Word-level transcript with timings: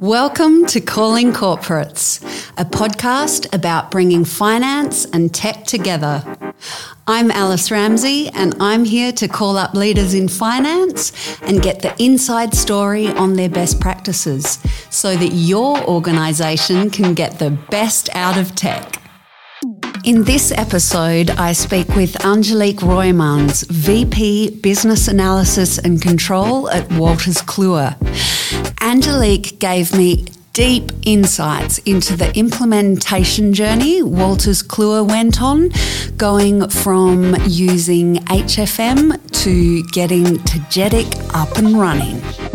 Welcome 0.00 0.64
to 0.66 0.80
Calling 0.80 1.32
Corporates, 1.32 2.22
a 2.56 2.64
podcast 2.64 3.52
about 3.52 3.90
bringing 3.90 4.24
finance 4.24 5.06
and 5.06 5.34
tech 5.34 5.64
together. 5.64 6.22
I'm 7.08 7.32
Alice 7.32 7.72
Ramsey, 7.72 8.28
and 8.28 8.54
I'm 8.60 8.84
here 8.84 9.10
to 9.10 9.26
call 9.26 9.56
up 9.56 9.74
leaders 9.74 10.14
in 10.14 10.28
finance 10.28 11.40
and 11.42 11.60
get 11.60 11.82
the 11.82 12.00
inside 12.00 12.54
story 12.54 13.08
on 13.08 13.34
their 13.34 13.48
best 13.48 13.80
practices 13.80 14.60
so 14.88 15.16
that 15.16 15.32
your 15.32 15.84
organisation 15.88 16.90
can 16.90 17.14
get 17.14 17.40
the 17.40 17.50
best 17.50 18.08
out 18.14 18.38
of 18.38 18.54
tech. 18.54 19.02
In 20.08 20.24
this 20.24 20.52
episode, 20.52 21.28
I 21.32 21.52
speak 21.52 21.94
with 21.94 22.24
Angelique 22.24 22.78
Roymans, 22.78 23.68
VP 23.68 24.58
Business 24.62 25.06
Analysis 25.06 25.76
and 25.76 26.00
Control 26.00 26.70
at 26.70 26.88
Wolters 26.88 27.42
Kluwer. 27.42 27.94
Angelique 28.80 29.58
gave 29.58 29.94
me 29.94 30.24
deep 30.54 30.92
insights 31.02 31.76
into 31.80 32.16
the 32.16 32.34
implementation 32.34 33.52
journey 33.52 34.00
Wolters 34.00 34.66
Kluwer 34.66 35.06
went 35.06 35.42
on, 35.42 35.68
going 36.16 36.66
from 36.70 37.36
using 37.46 38.14
HFM 38.28 39.42
to 39.42 39.82
getting 39.92 40.24
Tagetik 40.24 41.34
up 41.34 41.58
and 41.58 41.78
running. 41.78 42.47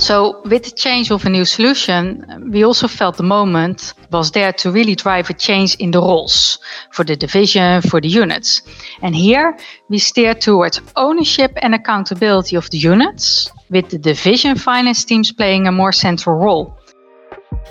So, 0.00 0.40
with 0.46 0.64
the 0.64 0.70
change 0.70 1.10
of 1.10 1.26
a 1.26 1.28
new 1.28 1.44
solution, 1.44 2.24
we 2.50 2.64
also 2.64 2.88
felt 2.88 3.18
the 3.18 3.22
moment 3.22 3.92
was 4.10 4.30
there 4.30 4.50
to 4.54 4.70
really 4.70 4.94
drive 4.94 5.28
a 5.28 5.34
change 5.34 5.74
in 5.74 5.90
the 5.90 5.98
roles 5.98 6.58
for 6.92 7.04
the 7.04 7.16
division, 7.16 7.82
for 7.82 8.00
the 8.00 8.08
units. 8.08 8.62
And 9.02 9.14
here 9.14 9.58
we 9.90 9.98
steer 9.98 10.32
towards 10.32 10.80
ownership 10.96 11.52
and 11.56 11.74
accountability 11.74 12.56
of 12.56 12.70
the 12.70 12.78
units, 12.78 13.50
with 13.68 13.90
the 13.90 13.98
division 13.98 14.56
finance 14.56 15.04
teams 15.04 15.32
playing 15.32 15.66
a 15.66 15.72
more 15.72 15.92
central 15.92 16.38
role. 16.38 16.74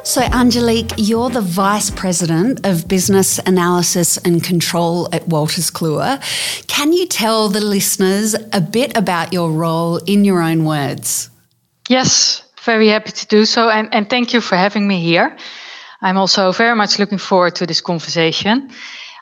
So, 0.03 0.21
Angelique, 0.21 0.91
you're 0.97 1.31
the 1.31 1.41
Vice 1.41 1.89
President 1.89 2.63
of 2.63 2.87
Business 2.87 3.39
Analysis 3.39 4.17
and 4.17 4.43
Control 4.43 5.09
at 5.11 5.27
Wolters 5.27 5.71
Kluwer. 5.71 6.21
Can 6.67 6.93
you 6.93 7.07
tell 7.07 7.49
the 7.49 7.59
listeners 7.59 8.35
a 8.53 8.61
bit 8.61 8.95
about 8.95 9.33
your 9.33 9.51
role 9.51 9.97
in 10.05 10.25
your 10.25 10.43
own 10.43 10.63
words? 10.63 11.31
Yes, 11.89 12.43
very 12.61 12.89
happy 12.89 13.11
to 13.11 13.25
do 13.25 13.45
so. 13.45 13.67
And, 13.69 13.89
and 13.91 14.07
thank 14.07 14.31
you 14.31 14.41
for 14.41 14.55
having 14.55 14.87
me 14.87 14.99
here. 14.99 15.35
I'm 16.01 16.17
also 16.17 16.51
very 16.51 16.75
much 16.75 16.99
looking 16.99 17.17
forward 17.17 17.55
to 17.55 17.65
this 17.65 17.81
conversation. 17.81 18.69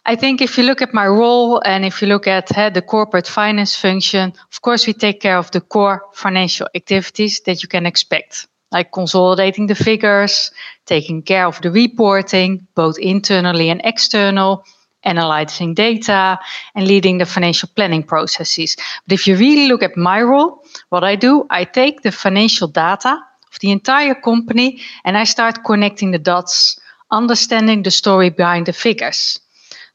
I 0.05 0.17
think 0.17 0.41
if 0.41 0.57
you 0.57 0.65
look 0.65 0.81
at 0.81 0.93
my 0.93 1.07
role 1.07 1.61
and 1.65 1.85
if 1.85 2.01
you 2.01 2.09
look 2.09 2.27
at 2.27 2.55
uh, 2.57 2.69
the 2.69 2.81
corporate 2.81 3.25
finance 3.25 3.73
function, 3.73 4.33
of 4.51 4.61
course, 4.61 4.85
we 4.85 4.93
take 4.93 5.21
care 5.21 5.37
of 5.37 5.49
the 5.51 5.61
core 5.61 6.03
financial 6.13 6.67
activities 6.75 7.39
that 7.45 7.63
you 7.63 7.69
can 7.69 7.85
expect, 7.85 8.47
like 8.73 8.91
consolidating 8.91 9.67
the 9.67 9.75
figures, 9.75 10.51
taking 10.85 11.21
care 11.21 11.45
of 11.45 11.61
the 11.61 11.71
reporting, 11.71 12.67
both 12.75 12.99
internally 12.99 13.69
and 13.69 13.79
external, 13.85 14.65
analyzing 15.07 15.73
data, 15.73 16.37
and 16.75 16.87
leading 16.87 17.17
the 17.17 17.25
financial 17.25 17.69
planning 17.75 18.03
processes. 18.03 18.75
But 19.03 19.13
if 19.13 19.27
you 19.27 19.37
really 19.37 19.67
look 19.67 19.81
at 19.81 19.97
my 19.97 20.21
role, 20.21 20.63
what 20.89 21.03
I 21.03 21.15
do, 21.15 21.47
I 21.49 21.63
take 21.63 22.01
the 22.01 22.11
financial 22.11 22.67
data 22.67 23.13
of 23.51 23.59
the 23.61 23.71
entire 23.71 24.15
company 24.15 24.81
and 25.03 25.17
I 25.17 25.23
start 25.23 25.63
connecting 25.63 26.11
the 26.11 26.19
dots, 26.19 26.79
understanding 27.09 27.83
the 27.83 27.91
story 27.91 28.29
behind 28.29 28.65
the 28.65 28.73
figures. 28.73 29.39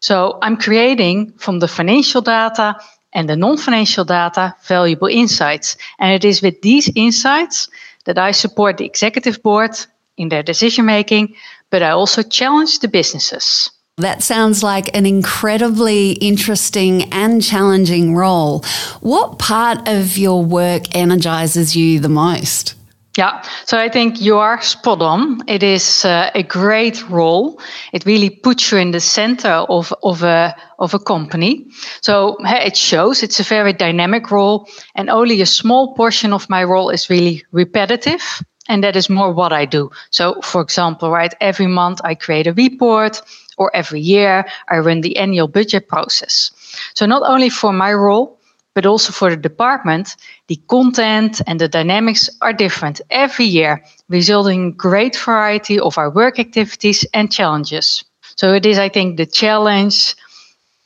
So 0.01 0.39
I'm 0.43 0.57
creating 0.57 1.33
from 1.39 1.61
the 1.61 1.69
financial 1.69 2.23
data 2.23 2.77
and 3.13 3.29
the 3.29 3.37
non 3.37 3.57
financial 3.57 4.05
data 4.05 4.55
valuable 4.65 5.09
insights. 5.09 5.77
And 5.99 6.13
it 6.13 6.25
is 6.25 6.43
with 6.43 6.61
these 6.63 6.91
insights 6.95 7.69
that 8.05 8.19
I 8.19 8.33
support 8.33 8.79
the 8.79 8.87
executive 8.87 9.43
board 9.43 9.73
in 10.17 10.29
their 10.29 10.43
decision 10.43 10.87
making, 10.87 11.35
but 11.71 11.83
I 11.83 11.91
also 11.91 12.23
challenge 12.23 12.81
the 12.81 12.89
businesses. 12.89 13.71
That 14.03 14.21
sounds 14.23 14.65
like 14.65 14.97
an 14.97 15.07
incredibly 15.07 16.13
interesting 16.15 17.05
and 17.13 17.41
challenging 17.41 18.17
role. 18.17 18.65
What 19.01 19.39
part 19.39 19.89
of 19.89 20.19
your 20.19 20.45
work 20.45 20.93
energizes 20.93 21.77
you 21.77 22.01
the 22.01 22.09
most? 22.09 22.75
Yeah, 23.17 23.43
so 23.65 23.79
I 23.79 23.89
think 23.89 24.21
you 24.21 24.39
are 24.39 24.61
spot 24.61 25.03
on. 25.03 25.43
It 25.47 25.63
is 25.63 26.05
uh, 26.05 26.31
a 26.35 26.43
great 26.43 27.09
role. 27.11 27.61
It 27.93 28.05
really 28.05 28.31
puts 28.31 28.73
you 28.73 28.79
in 28.79 28.91
the 28.91 29.01
center 29.01 29.67
of, 29.69 29.95
of 30.03 30.25
a 30.25 30.57
of 30.79 30.95
a 30.95 30.99
company. 30.99 31.67
So 32.01 32.39
it 32.41 32.77
shows 32.77 33.23
it's 33.23 33.39
a 33.39 33.45
very 33.45 33.73
dynamic 33.73 34.33
role, 34.33 34.67
and 34.97 35.11
only 35.11 35.43
a 35.43 35.47
small 35.47 35.95
portion 35.95 36.33
of 36.33 36.51
my 36.51 36.65
role 36.65 36.91
is 36.91 37.09
really 37.09 37.45
repetitive, 37.53 38.43
and 38.69 38.83
that 38.83 38.97
is 38.97 39.09
more 39.09 39.33
what 39.33 39.53
I 39.53 39.67
do. 39.67 39.91
So, 40.11 40.41
for 40.41 40.61
example, 40.61 41.11
right, 41.11 41.35
every 41.41 41.69
month 41.69 42.01
I 42.03 42.17
create 42.17 42.49
a 42.49 42.53
report 42.53 43.23
or 43.63 43.71
every 43.77 44.01
year 44.01 44.45
I 44.69 44.79
run 44.79 45.03
the 45.03 45.17
annual 45.17 45.47
budget 45.47 45.87
process. 45.87 46.51
So 46.95 47.07
not 47.07 47.23
only 47.23 47.49
for 47.49 47.73
my 47.73 47.93
role, 47.93 48.41
but 48.75 48.87
also 48.87 49.13
for 49.13 49.31
the 49.31 49.37
department, 49.37 50.17
the 50.49 50.57
content 50.67 51.41
and 51.47 51.61
the 51.61 51.69
dynamics 51.69 52.29
are 52.41 52.53
different 52.53 53.01
every 53.11 53.45
year, 53.45 53.85
resulting 54.09 54.61
in 54.63 54.73
great 54.73 55.15
variety 55.17 55.79
of 55.79 55.97
our 55.99 56.11
work 56.11 56.39
activities 56.41 57.07
and 57.15 57.31
challenges. 57.31 58.05
So 58.37 58.53
it 58.55 58.67
is, 58.67 58.79
I 58.79 58.89
think, 58.89 59.17
the 59.17 59.27
challenge, 59.27 60.17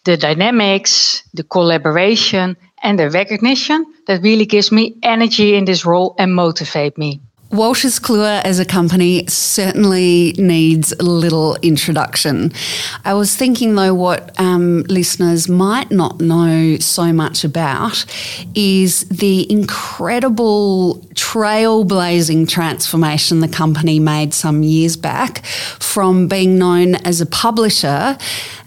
the 0.04 0.16
dynamics, 0.16 1.22
the 1.32 1.44
collaboration, 1.44 2.56
and 2.82 2.98
the 2.98 3.08
recognition 3.08 3.86
that 4.06 4.22
really 4.22 4.46
gives 4.46 4.70
me 4.70 4.96
energy 5.02 5.54
in 5.54 5.64
this 5.64 5.86
role 5.86 6.14
and 6.18 6.34
motivate 6.34 6.98
me. 6.98 7.20
Wolters 7.56 7.98
Kluwer 7.98 8.42
as 8.44 8.58
a 8.58 8.66
company 8.66 9.24
certainly 9.28 10.34
needs 10.36 10.92
a 10.92 11.02
little 11.02 11.56
introduction. 11.62 12.52
I 13.02 13.14
was 13.14 13.34
thinking, 13.34 13.76
though, 13.76 13.94
what 13.94 14.38
um, 14.38 14.82
listeners 14.82 15.48
might 15.48 15.90
not 15.90 16.20
know 16.20 16.76
so 16.76 17.14
much 17.14 17.44
about 17.44 18.04
is 18.54 19.04
the 19.08 19.50
incredible 19.50 20.96
trailblazing 21.14 22.46
transformation 22.46 23.40
the 23.40 23.48
company 23.48 24.00
made 24.00 24.34
some 24.34 24.62
years 24.62 24.98
back 24.98 25.44
from 25.46 26.28
being 26.28 26.58
known 26.58 26.96
as 27.06 27.22
a 27.22 27.26
publisher 27.26 28.18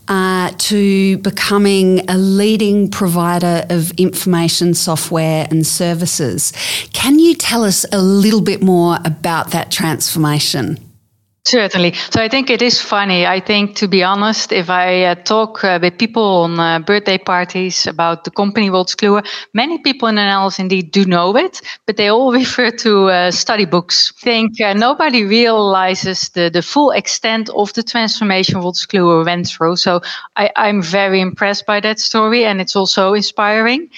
uh, 0.09 0.51
to 0.57 1.17
becoming 1.19 2.09
a 2.09 2.17
leading 2.17 2.89
provider 2.89 3.65
of 3.69 3.91
information 3.91 4.73
software 4.73 5.47
and 5.49 5.65
services. 5.65 6.51
Can 6.93 7.19
you 7.19 7.35
tell 7.35 7.63
us 7.63 7.85
a 7.91 8.01
little 8.01 8.41
bit 8.41 8.61
more 8.61 8.97
about 9.05 9.51
that 9.51 9.71
transformation? 9.71 10.88
Certainly. 11.49 11.93
So 12.11 12.21
I 12.21 12.29
think 12.29 12.51
it 12.51 12.61
is 12.61 12.79
funny. 12.79 13.25
I 13.25 13.39
think, 13.39 13.75
to 13.77 13.87
be 13.87 14.03
honest, 14.03 14.51
if 14.51 14.69
I 14.69 15.05
uh, 15.05 15.15
talk 15.15 15.63
uh, 15.63 15.79
with 15.81 15.97
people 15.97 16.43
on 16.43 16.59
uh, 16.59 16.77
birthday 16.77 17.17
parties 17.17 17.87
about 17.87 18.23
the 18.23 18.29
company 18.29 18.69
Wolters 18.69 18.95
Kluwer, 18.95 19.25
many 19.55 19.79
people 19.79 20.07
in 20.09 20.13
the 20.13 20.21
Netherlands 20.21 20.59
indeed 20.59 20.91
do 20.91 21.05
know 21.05 21.35
it, 21.35 21.59
but 21.87 21.97
they 21.97 22.07
all 22.07 22.31
refer 22.43 22.69
to 22.69 23.07
uh, 23.07 23.31
study 23.31 23.65
books. 23.65 24.13
I 24.21 24.23
think 24.23 24.61
uh, 24.61 24.73
nobody 24.73 25.23
realizes 25.23 26.29
the, 26.29 26.51
the 26.51 26.61
full 26.61 26.91
extent 26.91 27.49
of 27.55 27.73
the 27.73 27.81
transformation 27.81 28.61
Wolters 28.61 28.85
Kluwer 28.85 29.25
went 29.25 29.47
through. 29.47 29.77
So 29.77 30.01
I, 30.35 30.51
I'm 30.55 30.83
very 30.83 31.19
impressed 31.19 31.65
by 31.65 31.79
that 31.79 31.99
story, 31.99 32.45
and 32.45 32.61
it's 32.61 32.75
also 32.75 33.15
inspiring. 33.15 33.89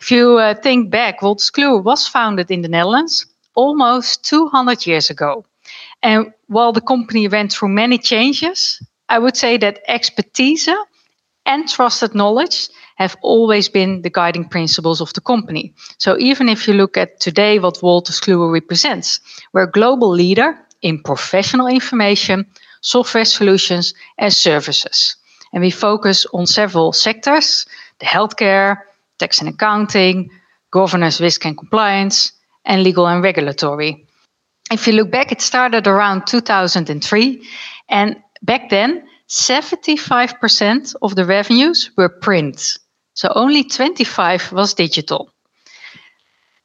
If 0.00 0.10
you 0.10 0.38
uh, 0.38 0.54
think 0.54 0.90
back, 0.90 1.20
Wolters 1.20 1.52
Kluwer 1.52 1.84
was 1.84 2.08
founded 2.08 2.50
in 2.50 2.62
the 2.62 2.68
Netherlands 2.68 3.26
almost 3.54 4.24
200 4.24 4.88
years 4.88 5.08
ago. 5.08 5.44
And 6.06 6.32
while 6.46 6.72
the 6.72 6.80
company 6.80 7.26
went 7.26 7.52
through 7.52 7.70
many 7.70 7.98
changes, 7.98 8.80
I 9.08 9.18
would 9.18 9.36
say 9.36 9.56
that 9.56 9.82
expertise 9.88 10.68
and 11.44 11.68
trusted 11.68 12.14
knowledge 12.14 12.68
have 12.94 13.16
always 13.22 13.68
been 13.68 14.02
the 14.02 14.10
guiding 14.10 14.48
principles 14.48 15.00
of 15.00 15.12
the 15.14 15.20
company. 15.20 15.74
So 15.98 16.16
even 16.20 16.48
if 16.48 16.68
you 16.68 16.74
look 16.74 16.96
at 16.96 17.18
today 17.18 17.58
what 17.58 17.82
Wolters 17.82 18.20
Kluwer 18.20 18.52
represents, 18.52 19.20
we're 19.52 19.64
a 19.64 19.70
global 19.78 20.08
leader 20.08 20.56
in 20.80 21.02
professional 21.02 21.66
information, 21.66 22.46
software 22.82 23.24
solutions, 23.24 23.92
and 24.16 24.32
services. 24.32 25.16
And 25.52 25.60
we 25.60 25.72
focus 25.72 26.24
on 26.32 26.46
several 26.46 26.92
sectors 26.92 27.66
the 27.98 28.06
healthcare, 28.06 28.76
tax 29.18 29.40
and 29.40 29.48
accounting, 29.48 30.30
governance, 30.70 31.20
risk 31.20 31.44
and 31.46 31.58
compliance, 31.58 32.30
and 32.64 32.84
legal 32.84 33.08
and 33.08 33.24
regulatory 33.24 34.05
if 34.70 34.86
you 34.86 34.92
look 34.94 35.10
back, 35.10 35.32
it 35.32 35.40
started 35.40 35.86
around 35.86 36.26
2003. 36.26 37.42
And 37.88 38.16
back 38.42 38.70
then, 38.70 39.06
75% 39.28 40.94
of 41.02 41.14
the 41.14 41.24
revenues 41.24 41.90
were 41.96 42.08
print. 42.08 42.78
So 43.14 43.32
only 43.34 43.64
25 43.64 44.52
was 44.52 44.74
digital. 44.74 45.30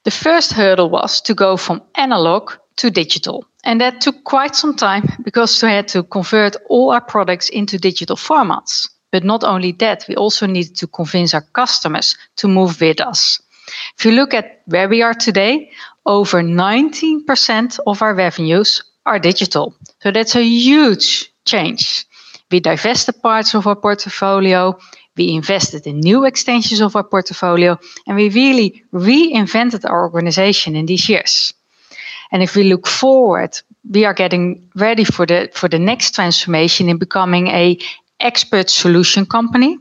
The 0.03 0.11
first 0.11 0.53
hurdle 0.53 0.89
was 0.89 1.21
to 1.21 1.33
go 1.33 1.57
from 1.57 1.83
analog 1.95 2.51
to 2.77 2.89
digital. 2.89 3.45
And 3.63 3.79
that 3.81 4.01
took 4.01 4.23
quite 4.23 4.55
some 4.55 4.75
time 4.75 5.03
because 5.23 5.61
we 5.61 5.69
had 5.69 5.87
to 5.89 6.03
convert 6.03 6.55
all 6.69 6.91
our 6.91 7.01
products 7.01 7.49
into 7.49 7.77
digital 7.77 8.15
formats. 8.15 8.89
But 9.11 9.23
not 9.23 9.43
only 9.43 9.73
that, 9.73 10.05
we 10.07 10.15
also 10.15 10.47
needed 10.47 10.75
to 10.77 10.87
convince 10.87 11.33
our 11.33 11.45
customers 11.53 12.17
to 12.37 12.47
move 12.47 12.81
with 12.81 12.99
us. 12.99 13.39
If 13.97 14.05
you 14.05 14.11
look 14.11 14.33
at 14.33 14.61
where 14.65 14.89
we 14.89 15.01
are 15.01 15.13
today, 15.13 15.69
over 16.05 16.41
19% 16.41 17.79
of 17.87 18.01
our 18.01 18.13
revenues 18.13 18.83
are 19.05 19.19
digital. 19.19 19.75
So 20.01 20.11
that's 20.11 20.35
a 20.35 20.43
huge 20.43 21.31
change. 21.45 22.05
We 22.51 22.59
divested 22.59 23.21
parts 23.21 23.53
of 23.53 23.65
our 23.67 23.75
portfolio, 23.75 24.77
we 25.17 25.33
invested 25.33 25.87
in 25.87 25.99
new 25.99 26.25
extensions 26.25 26.81
of 26.81 26.95
our 26.95 27.03
portfolio, 27.03 27.79
and 28.07 28.15
we 28.15 28.29
really 28.29 28.83
reinvented 28.93 29.89
our 29.89 30.03
organization 30.03 30.75
in 30.75 30.85
these 30.85 31.07
years. 31.09 31.53
And 32.31 32.41
if 32.41 32.55
we 32.55 32.63
look 32.63 32.87
forward, 32.87 33.59
we 33.89 34.05
are 34.05 34.13
getting 34.13 34.69
ready 34.75 35.03
for 35.03 35.25
the 35.25 35.49
for 35.53 35.67
the 35.67 35.79
next 35.79 36.15
transformation 36.15 36.87
in 36.89 36.97
becoming 36.97 37.47
a 37.47 37.77
expert 38.19 38.69
solution 38.69 39.25
company. 39.25 39.77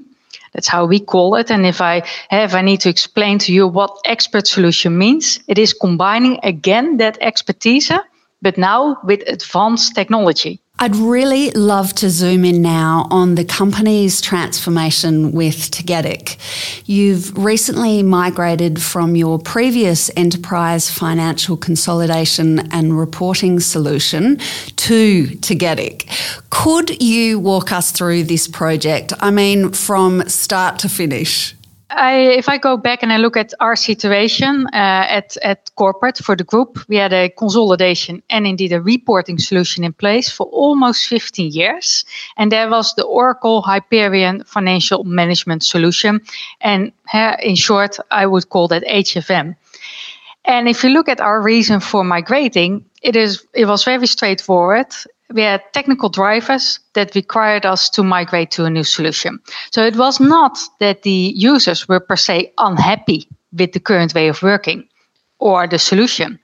That's 0.52 0.68
how 0.68 0.84
we 0.86 1.00
call 1.00 1.36
it. 1.36 1.50
And 1.50 1.64
if 1.64 1.80
I 1.80 1.98
eh, 1.98 2.02
have, 2.30 2.54
I 2.54 2.62
need 2.62 2.80
to 2.80 2.88
explain 2.88 3.38
to 3.40 3.52
you 3.52 3.66
what 3.68 3.96
expert 4.04 4.46
solution 4.46 4.98
means. 4.98 5.40
It 5.46 5.58
is 5.58 5.72
combining 5.72 6.38
again 6.42 6.96
that 6.98 7.18
expertise, 7.20 7.90
eh, 7.90 8.00
but 8.42 8.58
now 8.58 8.98
with 9.04 9.22
advanced 9.28 9.94
technology. 9.94 10.60
I'd 10.82 10.96
really 10.96 11.50
love 11.50 11.94
to 11.96 12.08
zoom 12.08 12.42
in 12.42 12.62
now 12.62 13.06
on 13.10 13.34
the 13.34 13.44
company's 13.44 14.22
transformation 14.22 15.30
with 15.30 15.70
Tagetik. 15.70 16.38
You've 16.86 17.36
recently 17.36 18.02
migrated 18.02 18.80
from 18.80 19.14
your 19.14 19.38
previous 19.38 20.10
enterprise 20.16 20.90
financial 20.90 21.58
consolidation 21.58 22.60
and 22.72 22.98
reporting 22.98 23.60
solution 23.60 24.38
to 24.76 25.26
Tagetik. 25.26 26.08
Could 26.48 27.02
you 27.02 27.38
walk 27.38 27.72
us 27.72 27.92
through 27.92 28.22
this 28.22 28.48
project? 28.48 29.12
I 29.20 29.30
mean, 29.30 29.72
from 29.72 30.26
start 30.30 30.78
to 30.78 30.88
finish. 30.88 31.54
I, 31.90 32.16
if 32.38 32.48
I 32.48 32.58
go 32.58 32.76
back 32.76 33.02
and 33.02 33.12
I 33.12 33.16
look 33.16 33.36
at 33.36 33.52
our 33.60 33.74
situation 33.74 34.66
uh, 34.72 35.06
at, 35.08 35.36
at 35.42 35.70
corporate 35.74 36.18
for 36.18 36.36
the 36.36 36.44
group, 36.44 36.78
we 36.88 36.96
had 36.96 37.12
a 37.12 37.28
consolidation 37.30 38.22
and 38.30 38.46
indeed 38.46 38.72
a 38.72 38.80
reporting 38.80 39.38
solution 39.38 39.82
in 39.84 39.92
place 39.92 40.30
for 40.30 40.46
almost 40.46 41.08
15 41.08 41.50
years. 41.50 42.04
And 42.36 42.52
there 42.52 42.70
was 42.70 42.94
the 42.94 43.04
Oracle 43.04 43.62
Hyperion 43.62 44.44
Financial 44.44 45.02
Management 45.04 45.64
Solution. 45.64 46.20
And 46.60 46.92
uh, 47.12 47.36
in 47.42 47.56
short, 47.56 47.98
I 48.10 48.26
would 48.26 48.48
call 48.48 48.68
that 48.68 48.84
HFM. 48.84 49.56
And 50.44 50.68
if 50.68 50.82
you 50.82 50.90
look 50.90 51.08
at 51.08 51.20
our 51.20 51.42
reason 51.42 51.80
for 51.80 52.02
migrating, 52.02 52.84
it 53.02 53.16
is 53.16 53.46
it 53.54 53.66
was 53.66 53.84
very 53.84 54.06
straightforward 54.06 54.86
we 55.32 55.42
had 55.42 55.62
technical 55.72 56.08
drivers 56.08 56.80
that 56.94 57.14
required 57.14 57.64
us 57.64 57.88
to 57.90 58.02
migrate 58.02 58.50
to 58.52 58.64
a 58.64 58.70
new 58.70 58.84
solution. 58.84 59.38
So 59.70 59.84
it 59.84 59.96
was 59.96 60.20
not 60.20 60.58
that 60.80 61.02
the 61.02 61.32
users 61.36 61.88
were 61.88 62.00
per 62.00 62.16
se 62.16 62.52
unhappy 62.58 63.28
with 63.56 63.72
the 63.72 63.80
current 63.80 64.14
way 64.14 64.28
of 64.28 64.42
working 64.42 64.88
or 65.38 65.66
the 65.66 65.78
solution. 65.78 66.38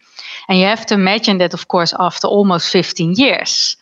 And 0.49 0.59
you 0.59 0.65
have 0.65 0.87
to 0.87 0.95
imagine 0.95 1.39
that, 1.39 1.55
of 1.55 1.69
course, 1.69 1.95
after 1.99 2.29
almost 2.29 2.71
15 2.71 3.13
years, 3.13 3.77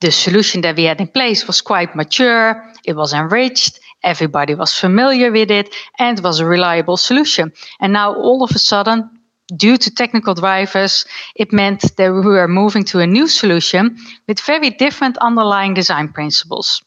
the 0.00 0.10
solution 0.10 0.62
that 0.62 0.76
we 0.76 0.84
had 0.84 1.00
in 1.00 1.08
place 1.08 1.46
was 1.46 1.60
quite 1.60 1.94
mature, 1.94 2.64
it 2.84 2.96
was 2.96 3.12
enriched, 3.12 3.80
everybody 4.02 4.54
was 4.54 4.74
familiar 4.74 5.30
with 5.30 5.50
it, 5.50 5.74
and 5.98 6.18
it 6.18 6.24
was 6.24 6.40
a 6.40 6.46
reliable 6.46 6.96
solution. 6.96 7.52
And 7.80 7.92
now 7.92 8.14
all 8.14 8.42
of 8.42 8.50
a 8.52 8.58
sudden, 8.58 9.19
due 9.56 9.76
to 9.76 9.90
technical 9.90 10.34
drivers, 10.34 11.06
it 11.34 11.52
meant 11.52 11.96
that 11.96 12.12
we 12.12 12.20
were 12.20 12.48
moving 12.48 12.84
to 12.84 13.00
a 13.00 13.06
new 13.06 13.28
solution 13.28 13.96
with 14.26 14.40
very 14.40 14.70
different 14.70 15.16
underlying 15.18 15.74
design 15.74 16.12
principles. 16.12 16.82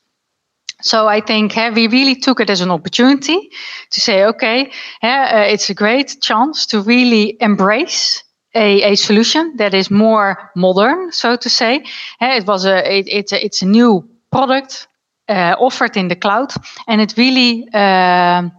So 0.81 1.07
I 1.07 1.21
think 1.21 1.57
uh, 1.57 1.71
we 1.74 1.88
really 1.88 2.15
took 2.15 2.42
it 2.42 2.50
as 2.50 2.60
an 2.60 2.69
opportunity 2.69 3.50
to 3.92 4.01
say, 4.01 4.25
okay, 4.25 4.65
uh, 5.01 5.45
it's 5.48 5.69
a 5.69 5.74
great 5.74 6.18
chance 6.21 6.65
to 6.68 6.81
really 6.81 7.38
embrace 7.39 8.24
a, 8.54 8.92
a 8.92 8.95
solution 8.95 9.56
that 9.57 9.74
is 9.74 9.89
more 9.89 10.51
modern, 10.56 11.12
so 11.12 11.36
to 11.38 11.50
say. 11.50 11.83
It 12.19 12.45
was 12.45 12.65
a 12.65 12.98
it, 12.98 13.07
it's 13.07 13.31
a, 13.31 13.44
it's 13.44 13.62
a 13.62 13.65
new 13.65 14.07
product 14.31 14.88
uh, 15.30 15.56
offered 15.57 15.95
in 15.95 16.10
the 16.10 16.15
cloud, 16.15 16.51
and 16.88 17.01
it 17.01 17.13
really 17.18 17.68
uh, 17.74 18.50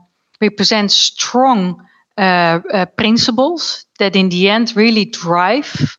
represents 0.41 0.95
strong 0.95 1.87
uh, 2.17 2.61
uh, 2.73 2.87
principles 2.97 3.84
that 3.99 4.17
in 4.17 4.29
the 4.29 4.49
end 4.49 4.77
really 4.77 5.05
drive 5.05 5.97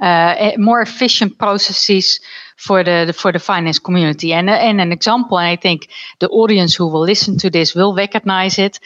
uh, 0.00 0.52
more 0.58 0.80
efficient 0.80 1.38
processes 1.38 2.20
for 2.56 2.82
the, 2.82 3.14
for 3.16 3.32
the 3.32 3.38
finance 3.38 3.78
community. 3.78 4.32
And, 4.32 4.50
and 4.50 4.80
an 4.80 4.92
example, 4.92 5.38
and 5.38 5.48
I 5.48 5.56
think 5.56 5.88
the 6.18 6.28
audience 6.28 6.74
who 6.74 6.86
will 6.86 7.02
listen 7.02 7.38
to 7.38 7.50
this 7.50 7.74
will 7.74 7.94
recognize 7.94 8.58
it. 8.58 8.80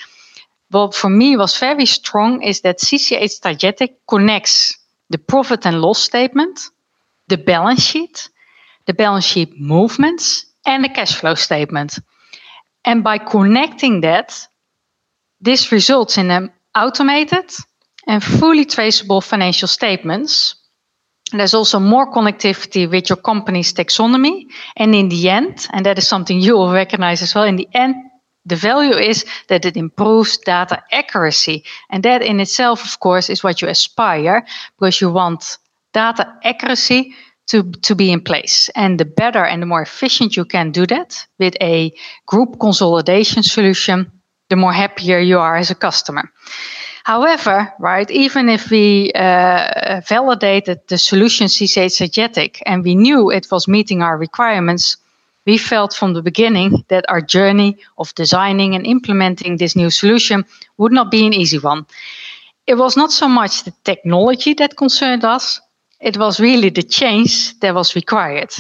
What 0.70 0.94
for 0.94 1.08
me 1.08 1.36
was 1.36 1.58
very 1.58 1.86
strong 1.86 2.42
is 2.42 2.60
that 2.62 2.78
CCH 2.78 3.40
Tagetik 3.40 3.94
connects 4.08 4.76
the 5.10 5.18
profit 5.18 5.64
and 5.64 5.80
loss 5.80 6.02
statement, 6.02 6.68
the 7.28 7.38
balance 7.38 7.82
sheet, 7.82 8.28
the 8.86 8.94
balance 8.94 9.24
sheet 9.24 9.58
movements, 9.58 10.44
and 10.66 10.84
the 10.84 10.88
cash 10.88 11.14
flow 11.14 11.34
statement. 11.34 11.98
And 12.84 13.04
by 13.04 13.18
connecting 13.18 14.00
that, 14.00 14.46
this 15.40 15.70
results 15.70 16.18
in 16.18 16.30
a 16.30 16.52
automated 16.74 17.52
and 18.06 18.22
fully 18.22 18.64
traceable 18.64 19.20
financial 19.20 19.68
statements. 19.68 20.54
There's 21.32 21.54
also 21.54 21.80
more 21.80 22.12
connectivity 22.12 22.88
with 22.88 23.08
your 23.08 23.16
company's 23.16 23.72
taxonomy. 23.72 24.46
And 24.76 24.94
in 24.94 25.08
the 25.08 25.28
end, 25.28 25.66
and 25.72 25.84
that 25.84 25.98
is 25.98 26.06
something 26.06 26.40
you 26.40 26.54
will 26.54 26.72
recognize 26.72 27.20
as 27.22 27.34
well, 27.34 27.44
in 27.44 27.56
the 27.56 27.68
end, 27.72 27.96
the 28.44 28.56
value 28.56 28.94
is 28.94 29.24
that 29.48 29.64
it 29.64 29.76
improves 29.76 30.38
data 30.38 30.82
accuracy. 30.92 31.64
And 31.90 32.04
that 32.04 32.22
in 32.22 32.38
itself, 32.38 32.84
of 32.84 33.00
course, 33.00 33.28
is 33.28 33.42
what 33.42 33.60
you 33.60 33.68
aspire 33.68 34.46
because 34.78 35.00
you 35.00 35.10
want 35.10 35.58
data 35.92 36.32
accuracy 36.44 37.12
to, 37.46 37.72
to 37.82 37.94
be 37.96 38.12
in 38.12 38.20
place. 38.20 38.70
And 38.76 39.00
the 39.00 39.04
better 39.04 39.44
and 39.44 39.62
the 39.62 39.66
more 39.66 39.82
efficient 39.82 40.36
you 40.36 40.44
can 40.44 40.70
do 40.70 40.86
that 40.86 41.26
with 41.38 41.56
a 41.60 41.92
group 42.26 42.60
consolidation 42.60 43.42
solution, 43.42 44.10
the 44.48 44.56
more 44.56 44.72
happier 44.72 45.18
you 45.18 45.38
are 45.38 45.56
as 45.56 45.70
a 45.70 45.74
customer. 45.74 46.30
However, 47.06 47.72
right, 47.78 48.10
even 48.10 48.48
if 48.48 48.68
we 48.68 49.12
uh, 49.14 50.00
validated 50.08 50.80
the 50.88 50.98
solution 50.98 51.46
CCH 51.46 51.98
Tagetik 51.98 52.60
and 52.66 52.82
we 52.82 52.96
knew 52.96 53.30
it 53.30 53.46
was 53.48 53.68
meeting 53.68 54.02
our 54.02 54.18
requirements, 54.18 54.96
we 55.46 55.56
felt 55.56 55.94
from 55.94 56.14
the 56.14 56.22
beginning 56.22 56.84
that 56.88 57.04
our 57.08 57.20
journey 57.20 57.76
of 57.98 58.12
designing 58.16 58.74
and 58.74 58.84
implementing 58.84 59.56
this 59.56 59.76
new 59.76 59.88
solution 59.88 60.44
would 60.78 60.90
not 60.90 61.12
be 61.12 61.24
an 61.24 61.32
easy 61.32 61.60
one. 61.60 61.86
It 62.66 62.74
was 62.74 62.96
not 62.96 63.12
so 63.12 63.28
much 63.28 63.62
the 63.62 63.74
technology 63.84 64.54
that 64.54 64.76
concerned 64.76 65.24
us, 65.24 65.60
it 66.00 66.16
was 66.16 66.40
really 66.40 66.70
the 66.70 66.82
change 66.82 67.56
that 67.60 67.72
was 67.72 67.94
required. 67.94 68.52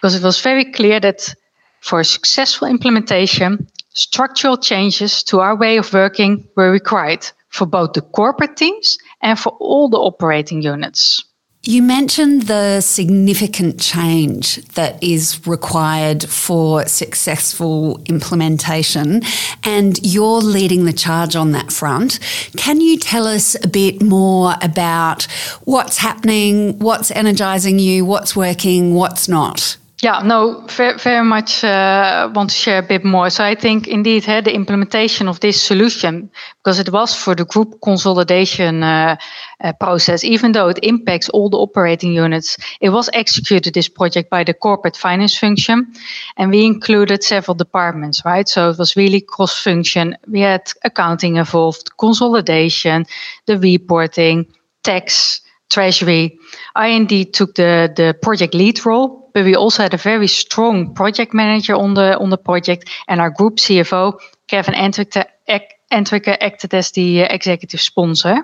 Because 0.00 0.16
it 0.16 0.24
was 0.24 0.40
very 0.40 0.64
clear 0.64 0.98
that 0.98 1.32
for 1.80 2.00
a 2.00 2.04
successful 2.04 2.66
implementation, 2.66 3.68
structural 3.94 4.58
changes 4.58 5.22
to 5.22 5.40
our 5.40 5.56
way 5.56 5.78
of 5.78 5.92
working 5.92 6.46
were 6.56 6.72
required 6.72 7.26
for 7.56 7.66
both 7.66 7.94
the 7.94 8.02
corporate 8.02 8.56
teams 8.56 8.98
and 9.22 9.38
for 9.38 9.56
all 9.58 9.88
the 9.88 9.96
operating 9.98 10.62
units. 10.62 11.24
You 11.68 11.82
mentioned 11.82 12.42
the 12.42 12.80
significant 12.80 13.80
change 13.80 14.56
that 14.74 15.02
is 15.02 15.44
required 15.48 16.22
for 16.22 16.86
successful 16.86 18.00
implementation, 18.06 19.22
and 19.64 19.98
you're 20.06 20.40
leading 20.42 20.84
the 20.84 20.92
charge 20.92 21.34
on 21.34 21.50
that 21.52 21.72
front. 21.72 22.20
Can 22.56 22.80
you 22.80 22.96
tell 22.96 23.26
us 23.26 23.56
a 23.64 23.68
bit 23.68 24.00
more 24.00 24.54
about 24.62 25.24
what's 25.64 25.98
happening, 25.98 26.78
what's 26.78 27.10
energizing 27.10 27.80
you, 27.80 28.04
what's 28.04 28.36
working, 28.36 28.94
what's 28.94 29.28
not? 29.28 29.76
Yeah, 30.06 30.22
no, 30.22 30.64
very, 30.68 30.96
very 30.98 31.24
much 31.24 31.64
uh, 31.64 32.30
want 32.32 32.50
to 32.50 32.56
share 32.56 32.78
a 32.78 32.82
bit 32.82 33.04
more. 33.04 33.28
So 33.28 33.42
I 33.42 33.56
think 33.56 33.88
indeed 33.88 34.24
had 34.24 34.44
the 34.44 34.54
implementation 34.54 35.26
of 35.26 35.40
this 35.40 35.60
solution, 35.60 36.30
because 36.58 36.78
it 36.78 36.92
was 36.92 37.12
for 37.12 37.34
the 37.34 37.44
group 37.44 37.80
consolidation 37.82 38.84
uh, 38.84 39.16
uh, 39.60 39.72
process, 39.72 40.22
even 40.22 40.52
though 40.52 40.68
it 40.68 40.78
impacts 40.84 41.28
all 41.30 41.50
the 41.50 41.56
operating 41.56 42.12
units, 42.12 42.56
it 42.80 42.90
was 42.90 43.10
executed 43.14 43.74
this 43.74 43.88
project 43.88 44.30
by 44.30 44.44
the 44.44 44.54
corporate 44.54 44.96
finance 44.96 45.36
function, 45.36 45.92
and 46.36 46.52
we 46.52 46.64
included 46.64 47.24
several 47.24 47.56
departments, 47.56 48.24
right? 48.24 48.48
So 48.48 48.70
it 48.70 48.78
was 48.78 48.94
really 48.94 49.20
cross 49.20 49.60
function. 49.60 50.16
We 50.28 50.42
had 50.42 50.72
accounting 50.84 51.34
involved, 51.34 51.90
consolidation, 51.98 53.06
the 53.46 53.58
reporting, 53.58 54.46
tax, 54.84 55.40
treasury. 55.70 56.38
I 56.74 56.88
indeed 56.88 57.34
took 57.34 57.54
the 57.54 57.92
the 57.94 58.14
project 58.20 58.54
lead 58.54 58.84
role 58.86 59.26
but 59.36 59.44
we 59.44 59.54
also 59.54 59.82
had 59.82 59.92
a 59.92 59.98
very 59.98 60.28
strong 60.28 60.94
project 60.94 61.34
manager 61.34 61.74
on 61.74 61.92
the 61.92 62.16
on 62.18 62.30
the 62.30 62.38
project, 62.38 62.88
and 63.06 63.20
our 63.20 63.28
group 63.28 63.56
CFO 63.56 64.18
Kevin 64.48 64.74
Entwistle 64.74 66.36
acted 66.40 66.74
as 66.74 66.90
the 66.92 67.22
uh, 67.22 67.26
executive 67.28 67.82
sponsor. 67.82 68.36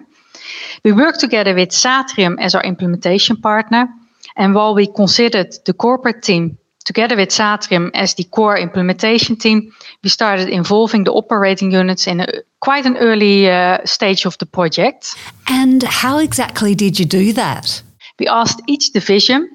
We 0.85 0.93
worked 0.93 1.21
together 1.21 1.55
with 1.55 1.71
Satrian 1.71 2.37
as 2.39 2.55
our 2.55 2.63
implementation 2.63 3.37
partner, 3.41 3.89
and 4.37 4.55
while 4.55 4.75
we 4.75 4.87
considered 4.87 5.57
the 5.65 5.73
corporate 5.73 6.23
team 6.23 6.59
together 6.85 7.17
with 7.17 7.31
Satrian 7.31 7.91
as 7.95 8.15
the 8.15 8.25
core 8.25 8.59
implementation 8.59 9.37
team, 9.37 9.73
we 10.03 10.11
started 10.11 10.49
involving 10.49 11.05
the 11.05 11.13
operating 11.13 11.73
units 11.73 12.07
in 12.07 12.21
a, 12.21 12.27
quite 12.61 12.87
an 12.87 12.97
early 12.97 13.51
uh, 13.51 13.79
stage 13.85 14.27
of 14.27 14.37
the 14.39 14.47
project. 14.47 15.15
And 15.49 15.83
how 15.83 16.19
exactly 16.19 16.75
did 16.75 16.99
you 16.99 17.05
do 17.05 17.33
that? 17.33 17.83
We 18.19 18.29
asked 18.29 18.61
each 18.67 18.93
division 18.93 19.49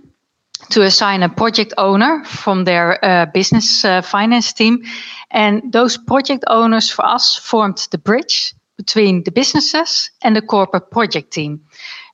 to 0.70 0.82
assign 0.82 1.24
a 1.24 1.30
project 1.30 1.74
owner 1.78 2.24
from 2.26 2.66
their 2.66 3.04
uh, 3.04 3.26
business 3.28 3.86
uh, 3.86 4.02
finance 4.02 4.54
team. 4.54 4.84
And 5.32 5.72
those 5.72 5.98
project 5.98 6.44
owners 6.48 6.90
for 6.90 7.06
us 7.06 7.36
formed 7.36 7.88
the 7.92 7.98
bridge 7.98 8.54
between 8.78 9.24
the 9.24 9.32
businesses 9.32 10.12
and 10.22 10.36
the 10.36 10.42
corporate 10.42 10.92
project 10.92 11.32
team. 11.32 11.62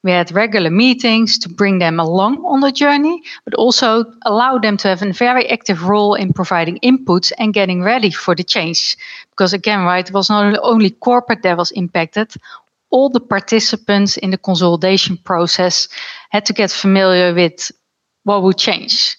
We 0.03 0.11
had 0.11 0.33
regular 0.33 0.69
meetings 0.69 1.39
to 1.39 1.49
bring 1.49 1.79
them 1.79 1.97
along 1.97 2.43
on 2.43 2.59
the 2.59 2.73
journey, 2.73 3.23
but 3.45 3.53
also 3.53 4.03
allow 4.23 4.57
them 4.57 4.75
to 4.77 4.89
have 4.89 5.01
a 5.01 5.13
very 5.13 5.49
active 5.49 5.83
role 5.83 6.13
in 6.13 6.33
providing 6.33 6.77
inputs 6.79 7.31
and 7.37 7.53
getting 7.53 7.81
ready 7.81 8.11
for 8.11 8.35
the 8.35 8.43
change. 8.43 8.97
Because 9.29 9.53
again, 9.53 9.85
right, 9.85 10.07
it 10.07 10.13
was 10.13 10.29
not 10.29 10.59
only 10.61 10.89
corporate 10.89 11.43
that 11.43 11.57
was 11.57 11.71
impacted, 11.71 12.33
all 12.89 13.09
the 13.09 13.21
participants 13.21 14.17
in 14.17 14.31
the 14.31 14.37
consolidation 14.37 15.17
process 15.17 15.87
had 16.29 16.45
to 16.45 16.53
get 16.53 16.69
familiar 16.69 17.33
with 17.33 17.71
what 18.25 18.43
would 18.43 18.57
change. 18.57 19.17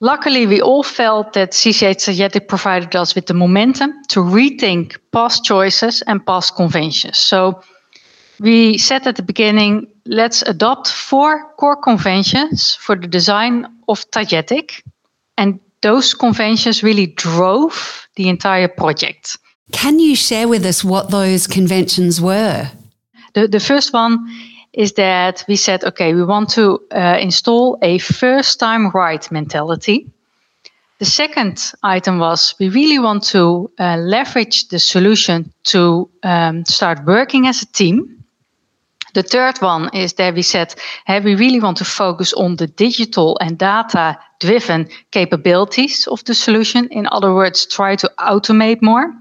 Luckily, 0.00 0.46
we 0.46 0.60
all 0.60 0.82
felt 0.82 1.32
that 1.32 1.52
CCH 1.52 2.46
provided 2.46 2.94
us 2.94 3.14
with 3.14 3.26
the 3.26 3.34
momentum 3.34 3.92
to 4.08 4.20
rethink 4.20 4.98
past 5.10 5.42
choices 5.42 6.02
and 6.02 6.24
past 6.24 6.54
conventions. 6.54 7.18
So 7.18 7.62
we 8.40 8.78
said 8.78 9.06
at 9.06 9.16
the 9.16 9.22
beginning, 9.22 9.86
let's 10.04 10.42
adopt 10.42 10.88
four 10.88 11.52
core 11.58 11.76
conventions 11.76 12.74
for 12.74 12.96
the 12.96 13.06
design 13.06 13.66
of 13.88 14.10
Tagetik. 14.10 14.82
And 15.38 15.60
those 15.82 16.14
conventions 16.14 16.82
really 16.82 17.06
drove 17.06 18.08
the 18.16 18.28
entire 18.28 18.68
project. 18.68 19.38
Can 19.72 19.98
you 19.98 20.16
share 20.16 20.48
with 20.48 20.64
us 20.64 20.84
what 20.84 21.10
those 21.10 21.46
conventions 21.46 22.20
were? 22.20 22.70
The, 23.34 23.48
the 23.48 23.60
first 23.60 23.92
one 23.92 24.26
is 24.72 24.92
that 24.92 25.44
we 25.48 25.56
said, 25.56 25.84
okay, 25.84 26.14
we 26.14 26.24
want 26.24 26.50
to 26.50 26.80
uh, 26.90 27.18
install 27.20 27.78
a 27.82 27.98
first 27.98 28.60
time 28.60 28.90
right 28.90 29.30
mentality. 29.32 30.10
The 30.98 31.04
second 31.04 31.72
item 31.82 32.18
was 32.18 32.54
we 32.58 32.68
really 32.70 32.98
want 32.98 33.22
to 33.24 33.70
uh, 33.78 33.96
leverage 33.98 34.68
the 34.68 34.78
solution 34.78 35.52
to 35.64 36.08
um, 36.22 36.64
start 36.64 37.04
working 37.04 37.46
as 37.46 37.62
a 37.62 37.66
team. 37.66 38.15
The 39.16 39.22
third 39.22 39.62
one 39.62 39.88
is 39.94 40.12
that 40.14 40.34
we 40.34 40.42
said, 40.42 40.74
hey, 41.06 41.20
we 41.20 41.36
really 41.36 41.58
want 41.58 41.78
to 41.78 41.86
focus 41.86 42.34
on 42.34 42.56
the 42.56 42.66
digital 42.66 43.38
and 43.40 43.56
data 43.56 44.18
driven 44.40 44.90
capabilities 45.10 46.06
of 46.06 46.22
the 46.24 46.34
solution. 46.34 46.86
In 46.88 47.08
other 47.10 47.32
words, 47.32 47.64
try 47.64 47.96
to 47.96 48.12
automate 48.18 48.82
more. 48.82 49.14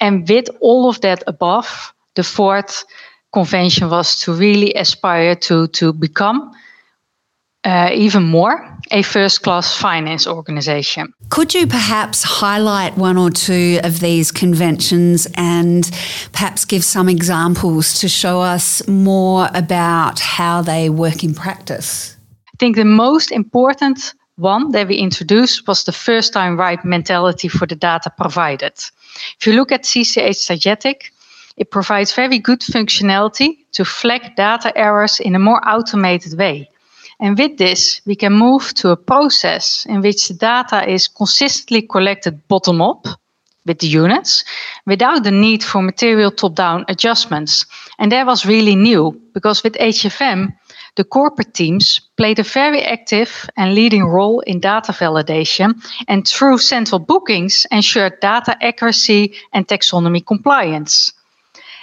And 0.00 0.28
with 0.28 0.48
all 0.60 0.88
of 0.88 1.00
that 1.02 1.22
above, 1.28 1.94
the 2.16 2.24
fourth 2.24 2.84
convention 3.32 3.88
was 3.88 4.18
to 4.22 4.32
really 4.32 4.74
aspire 4.74 5.36
to, 5.36 5.68
to 5.68 5.92
become 5.92 6.50
uh, 7.64 7.90
even 7.92 8.22
more 8.22 8.66
a 8.90 9.02
first 9.02 9.42
class 9.42 9.76
finance 9.76 10.26
organization. 10.26 11.12
Could 11.28 11.54
you 11.54 11.66
perhaps 11.66 12.22
highlight 12.22 12.96
one 12.96 13.16
or 13.16 13.30
two 13.30 13.78
of 13.84 14.00
these 14.00 14.32
conventions 14.32 15.28
and 15.34 15.88
perhaps 16.32 16.64
give 16.64 16.82
some 16.82 17.08
examples 17.08 18.00
to 18.00 18.08
show 18.08 18.40
us 18.40 18.86
more 18.88 19.48
about 19.54 20.18
how 20.18 20.62
they 20.62 20.90
work 20.90 21.22
in 21.22 21.34
practice? 21.34 22.16
I 22.48 22.56
think 22.58 22.76
the 22.76 22.84
most 22.84 23.30
important 23.30 24.14
one 24.36 24.72
that 24.72 24.88
we 24.88 24.96
introduced 24.96 25.68
was 25.68 25.84
the 25.84 25.92
first 25.92 26.32
time 26.32 26.58
right 26.58 26.82
mentality 26.84 27.48
for 27.48 27.66
the 27.66 27.76
data 27.76 28.10
provided. 28.10 28.72
If 29.38 29.46
you 29.46 29.52
look 29.52 29.70
at 29.70 29.84
CCH 29.84 30.48
Tagetik, 30.48 31.10
it 31.56 31.70
provides 31.70 32.14
very 32.14 32.38
good 32.38 32.60
functionality 32.60 33.58
to 33.72 33.84
flag 33.84 34.34
data 34.36 34.76
errors 34.76 35.20
in 35.20 35.34
a 35.34 35.38
more 35.38 35.60
automated 35.68 36.38
way. 36.38 36.70
And 37.20 37.38
with 37.38 37.58
this, 37.58 38.00
we 38.06 38.16
can 38.16 38.32
move 38.32 38.72
to 38.74 38.90
a 38.90 38.96
process 38.96 39.84
in 39.86 40.00
which 40.00 40.28
the 40.28 40.34
data 40.34 40.88
is 40.90 41.06
consistently 41.06 41.82
collected 41.82 42.48
bottom 42.48 42.80
up 42.80 43.06
with 43.66 43.78
the 43.80 43.86
units 43.86 44.42
without 44.86 45.22
the 45.22 45.30
need 45.30 45.62
for 45.62 45.82
material 45.82 46.30
top 46.30 46.54
down 46.54 46.84
adjustments. 46.88 47.66
And 47.98 48.10
that 48.10 48.26
was 48.26 48.46
really 48.46 48.74
new 48.74 49.20
because 49.34 49.62
with 49.62 49.74
HFM, 49.74 50.56
the 50.96 51.04
corporate 51.04 51.54
teams 51.54 52.00
played 52.16 52.38
a 52.38 52.42
very 52.42 52.82
active 52.82 53.48
and 53.56 53.74
leading 53.74 54.04
role 54.04 54.40
in 54.40 54.58
data 54.60 54.92
validation 54.92 55.74
and 56.08 56.26
through 56.26 56.58
central 56.58 56.98
bookings 56.98 57.66
ensured 57.70 58.18
data 58.20 58.56
accuracy 58.64 59.34
and 59.52 59.68
taxonomy 59.68 60.24
compliance. 60.24 61.12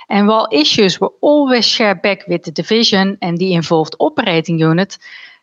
And 0.09 0.27
while 0.27 0.47
issues 0.51 1.01
were 1.01 1.11
always 1.21 1.65
shared 1.65 2.01
back 2.01 2.27
with 2.27 2.43
the 2.43 2.51
division 2.51 3.17
and 3.21 3.37
the 3.37 3.53
involved 3.53 3.95
operating 3.99 4.57
unit, 4.57 4.97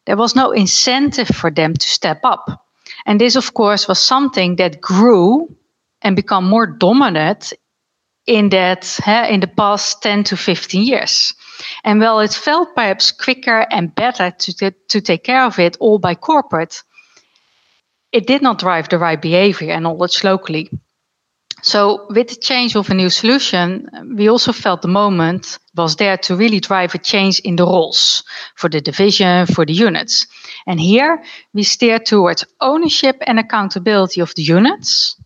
there 0.06 0.16
was 0.16 0.36
no 0.36 0.52
incentive 0.52 1.28
for 1.28 1.50
them 1.50 1.74
to 1.74 1.88
step 1.88 2.20
up. 2.24 2.66
And 3.06 3.20
this, 3.20 3.36
of 3.36 3.54
course, 3.54 3.88
was 3.88 4.02
something 4.02 4.56
that 4.56 4.80
grew 4.80 5.54
and 6.02 6.16
become 6.16 6.44
more 6.44 6.66
dominant 6.66 7.52
in 8.26 8.48
that 8.50 8.98
in 9.30 9.40
the 9.40 9.46
past 9.46 10.02
10 10.02 10.24
to 10.24 10.36
15 10.36 10.82
years. 10.82 11.34
And 11.84 12.00
while 12.00 12.20
it 12.20 12.32
felt 12.32 12.74
perhaps 12.74 13.12
quicker 13.12 13.66
and 13.70 13.94
better 13.94 14.30
to, 14.30 14.70
to 14.70 15.00
take 15.00 15.24
care 15.24 15.44
of 15.44 15.58
it 15.58 15.76
all 15.80 15.98
by 15.98 16.14
corporate, 16.14 16.82
it 18.12 18.26
did 18.26 18.42
not 18.42 18.58
drive 18.58 18.88
the 18.88 18.98
right 18.98 19.20
behavior 19.20 19.72
and 19.72 19.84
knowledge 19.84 20.24
locally. 20.24 20.70
So, 21.64 22.04
with 22.10 22.28
the 22.28 22.36
change 22.36 22.76
of 22.76 22.90
a 22.90 22.94
new 22.94 23.08
solution, 23.08 23.88
we 24.18 24.28
also 24.28 24.52
felt 24.52 24.82
the 24.82 24.88
moment 24.88 25.58
was 25.74 25.96
there 25.96 26.18
to 26.18 26.36
really 26.36 26.60
drive 26.60 26.94
a 26.94 26.98
change 26.98 27.40
in 27.40 27.56
the 27.56 27.64
roles 27.64 28.22
for 28.54 28.68
the 28.68 28.82
division, 28.82 29.46
for 29.46 29.64
the 29.64 29.72
units. 29.72 30.26
And 30.66 30.78
here 30.78 31.24
we 31.54 31.62
steer 31.62 31.98
towards 31.98 32.44
ownership 32.60 33.16
and 33.22 33.38
accountability 33.38 34.20
of 34.20 34.34
the 34.34 34.42
units, 34.42 35.16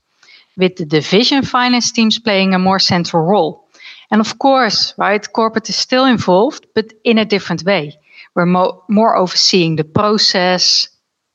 with 0.57 0.77
the 0.77 0.85
division 0.85 1.43
finance 1.43 1.91
teams 1.91 2.21
playing 2.21 2.55
a 2.55 2.59
more 2.61 2.79
central 2.79 3.25
role. 3.25 3.69
And 4.13 4.21
of 4.21 4.39
course, 4.39 4.95
right, 4.97 5.33
corporate 5.33 5.69
is 5.69 5.77
still 5.77 6.05
involved, 6.05 6.69
but 6.73 6.93
in 7.03 7.19
a 7.19 7.25
different 7.25 7.65
way. 7.65 7.99
We're 8.37 8.47
mo- 8.47 8.85
more 8.89 9.17
overseeing 9.17 9.75
the 9.75 9.83
process, 9.83 10.87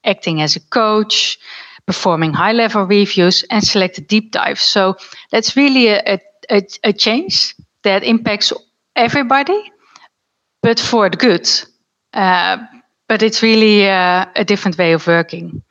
acting 0.05 0.41
as 0.41 0.55
a 0.55 0.61
coach, 0.61 1.37
performing 1.85 2.33
high 2.33 2.53
level 2.53 2.83
reviews, 2.83 3.43
and 3.49 3.63
selected 3.63 4.07
deep 4.07 4.31
dives. 4.31 4.61
So 4.61 4.95
that's 5.31 5.55
really 5.55 5.87
a, 5.87 6.19
a, 6.49 6.61
a 6.83 6.93
change 6.93 7.55
that 7.83 8.03
impacts 8.03 8.53
everybody, 8.95 9.71
but 10.61 10.79
for 10.79 11.09
the 11.09 11.17
good. 11.17 11.49
Uh, 12.13 12.57
but 13.07 13.21
it's 13.21 13.43
really 13.43 13.89
uh, 13.89 14.25
a 14.35 14.45
different 14.45 14.77
way 14.77 14.93
of 14.93 15.07
working. 15.07 15.61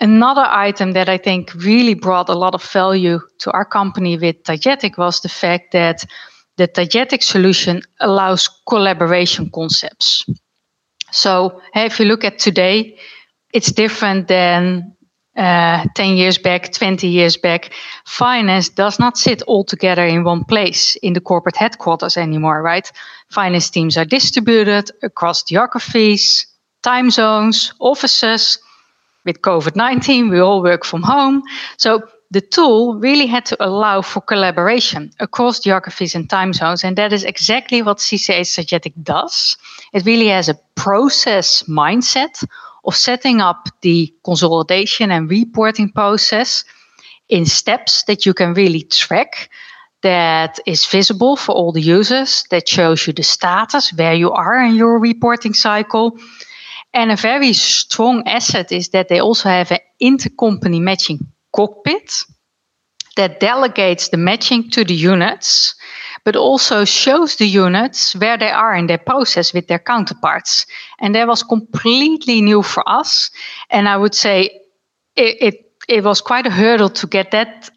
Another 0.00 0.46
item 0.48 0.92
that 0.92 1.08
I 1.08 1.18
think 1.18 1.52
really 1.54 1.94
brought 1.94 2.28
a 2.28 2.38
lot 2.38 2.54
of 2.54 2.62
value 2.62 3.20
to 3.38 3.50
our 3.50 3.64
company 3.64 4.16
with 4.16 4.42
Tagetik 4.44 4.96
was 4.96 5.20
the 5.20 5.28
fact 5.28 5.72
that 5.72 6.04
the 6.56 6.68
Tagetik 6.68 7.22
solution 7.22 7.82
allows 8.00 8.48
collaboration 8.68 9.50
concepts. 9.50 10.24
So, 11.10 11.60
if 11.74 11.98
you 11.98 12.04
look 12.04 12.24
at 12.24 12.38
today, 12.38 12.96
it's 13.52 13.72
different 13.72 14.28
than 14.28 14.94
uh, 15.38 15.86
10 15.94 16.16
years 16.16 16.36
back, 16.36 16.72
20 16.72 17.06
years 17.06 17.36
back, 17.36 17.70
finance 18.04 18.68
does 18.68 18.98
not 18.98 19.16
sit 19.16 19.40
all 19.42 19.64
together 19.64 20.04
in 20.04 20.24
one 20.24 20.44
place 20.44 20.96
in 20.96 21.12
the 21.12 21.20
corporate 21.20 21.56
headquarters 21.56 22.16
anymore, 22.16 22.60
right? 22.60 22.90
Finance 23.28 23.70
teams 23.70 23.96
are 23.96 24.04
distributed 24.04 24.90
across 25.02 25.44
geographies, 25.44 26.46
time 26.82 27.10
zones, 27.10 27.72
offices. 27.78 28.58
With 29.24 29.42
COVID 29.42 29.76
19, 29.76 30.30
we 30.30 30.40
all 30.40 30.62
work 30.62 30.84
from 30.84 31.02
home. 31.02 31.42
So 31.76 32.02
the 32.30 32.40
tool 32.40 32.96
really 32.96 33.26
had 33.26 33.44
to 33.46 33.56
allow 33.60 34.02
for 34.02 34.20
collaboration 34.20 35.10
across 35.20 35.60
geographies 35.60 36.14
and 36.14 36.28
time 36.28 36.52
zones. 36.52 36.84
And 36.84 36.96
that 36.96 37.12
is 37.12 37.24
exactly 37.24 37.82
what 37.82 37.98
CCH 37.98 38.56
Tagetik 38.56 38.94
does. 39.02 39.56
It 39.92 40.04
really 40.04 40.28
has 40.28 40.48
a 40.48 40.58
process 40.74 41.62
mindset 41.64 42.44
of 42.88 42.96
setting 42.96 43.42
up 43.42 43.68
the 43.82 44.12
consolidation 44.24 45.10
and 45.10 45.30
reporting 45.30 45.92
process 45.92 46.64
in 47.28 47.44
steps 47.44 48.04
that 48.04 48.24
you 48.24 48.32
can 48.32 48.54
really 48.54 48.80
track 48.82 49.50
that 50.02 50.58
is 50.64 50.86
visible 50.86 51.36
for 51.36 51.54
all 51.54 51.70
the 51.70 51.82
users 51.82 52.44
that 52.50 52.66
shows 52.66 53.06
you 53.06 53.12
the 53.12 53.22
status 53.22 53.92
where 53.92 54.14
you 54.14 54.30
are 54.30 54.62
in 54.62 54.74
your 54.74 54.98
reporting 54.98 55.52
cycle. 55.52 56.18
And 56.94 57.10
a 57.10 57.16
very 57.16 57.52
strong 57.52 58.26
asset 58.26 58.72
is 58.72 58.88
that 58.90 59.08
they 59.08 59.20
also 59.20 59.50
have 59.50 59.70
an 59.70 59.80
intercompany 60.00 60.80
matching 60.80 61.18
cockpit 61.54 62.24
that 63.16 63.40
delegates 63.40 64.08
the 64.08 64.16
matching 64.16 64.70
to 64.70 64.84
the 64.84 64.94
units 64.94 65.74
but 66.28 66.36
also 66.36 66.84
shows 66.84 67.36
the 67.36 67.46
units 67.46 68.14
where 68.14 68.36
they 68.36 68.50
are 68.50 68.76
in 68.76 68.86
their 68.86 68.98
process 68.98 69.54
with 69.54 69.66
their 69.66 69.78
counterparts. 69.78 70.66
And 70.98 71.14
that 71.14 71.26
was 71.26 71.42
completely 71.42 72.42
new 72.42 72.62
for 72.62 72.86
us. 72.86 73.30
And 73.70 73.88
I 73.88 73.96
would 73.96 74.14
say 74.14 74.60
it, 75.16 75.36
it, 75.40 75.72
it 75.88 76.04
was 76.04 76.20
quite 76.20 76.46
a 76.46 76.50
hurdle 76.50 76.90
to 76.90 77.06
get 77.06 77.30
that 77.30 77.70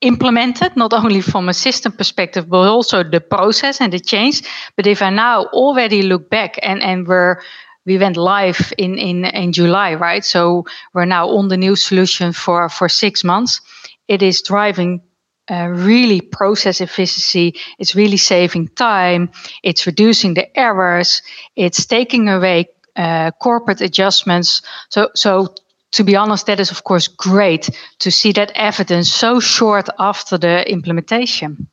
implemented, 0.00 0.74
not 0.74 0.94
only 0.94 1.20
from 1.20 1.50
a 1.50 1.52
system 1.52 1.92
perspective, 1.92 2.48
but 2.48 2.66
also 2.66 3.02
the 3.02 3.20
process 3.20 3.78
and 3.78 3.92
the 3.92 4.00
change. 4.00 4.40
But 4.74 4.86
if 4.86 5.02
I 5.02 5.10
now 5.10 5.44
already 5.52 6.00
look 6.00 6.30
back 6.30 6.58
and, 6.62 6.82
and 6.82 7.06
we're 7.06 7.42
we 7.84 7.98
went 7.98 8.16
live 8.16 8.72
in, 8.78 8.96
in, 8.96 9.26
in 9.26 9.52
July, 9.52 9.92
right? 9.92 10.24
So 10.24 10.64
we're 10.94 11.04
now 11.04 11.28
on 11.28 11.48
the 11.48 11.58
new 11.58 11.76
solution 11.76 12.32
for, 12.32 12.70
for 12.70 12.88
six 12.88 13.22
months. 13.22 13.60
It 14.08 14.22
is 14.22 14.40
driving 14.40 15.02
uh, 15.50 15.68
really 15.68 16.20
process 16.20 16.80
efficiency. 16.80 17.54
It's 17.78 17.94
really 17.94 18.16
saving 18.16 18.68
time. 18.68 19.30
It's 19.62 19.86
reducing 19.86 20.34
the 20.34 20.58
errors. 20.58 21.22
It's 21.56 21.86
taking 21.86 22.28
away 22.28 22.68
uh, 22.96 23.30
corporate 23.40 23.80
adjustments. 23.80 24.62
So, 24.90 25.10
so 25.14 25.54
to 25.92 26.04
be 26.04 26.16
honest, 26.16 26.46
that 26.46 26.60
is 26.60 26.70
of 26.70 26.84
course 26.84 27.08
great 27.08 27.70
to 28.00 28.10
see 28.10 28.32
that 28.32 28.52
evidence 28.54 29.10
so 29.10 29.40
short 29.40 29.88
after 29.98 30.36
the 30.38 30.70
implementation. 30.70 31.68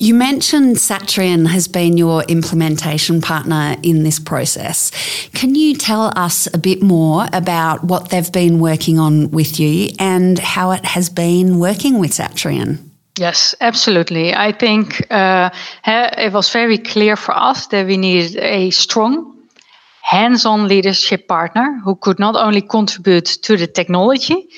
You 0.00 0.14
mentioned 0.14 0.76
Satrian 0.76 1.48
has 1.48 1.66
been 1.66 1.96
your 1.96 2.22
implementation 2.28 3.20
partner 3.20 3.74
in 3.82 4.04
this 4.04 4.20
process. 4.20 4.92
Can 5.34 5.56
you 5.56 5.74
tell 5.74 6.12
us 6.14 6.46
a 6.54 6.58
bit 6.58 6.80
more 6.80 7.26
about 7.32 7.82
what 7.82 8.10
they've 8.10 8.30
been 8.30 8.60
working 8.60 9.00
on 9.00 9.32
with 9.32 9.58
you 9.58 9.90
and 9.98 10.38
how 10.38 10.70
it 10.70 10.84
has 10.84 11.10
been 11.10 11.58
working 11.58 11.98
with 11.98 12.12
Satrian? 12.12 12.87
Yes, 13.18 13.54
absolutely. 13.60 14.32
I 14.32 14.52
think 14.52 15.04
uh, 15.10 15.50
it 15.84 16.32
was 16.32 16.50
very 16.50 16.78
clear 16.78 17.16
for 17.16 17.36
us 17.36 17.66
that 17.68 17.86
we 17.86 17.96
needed 17.96 18.36
a 18.36 18.70
strong, 18.70 19.34
hands 20.02 20.46
on 20.46 20.68
leadership 20.68 21.26
partner 21.26 21.80
who 21.84 21.96
could 21.96 22.20
not 22.20 22.36
only 22.36 22.62
contribute 22.62 23.26
to 23.42 23.56
the 23.56 23.66
technology, 23.66 24.48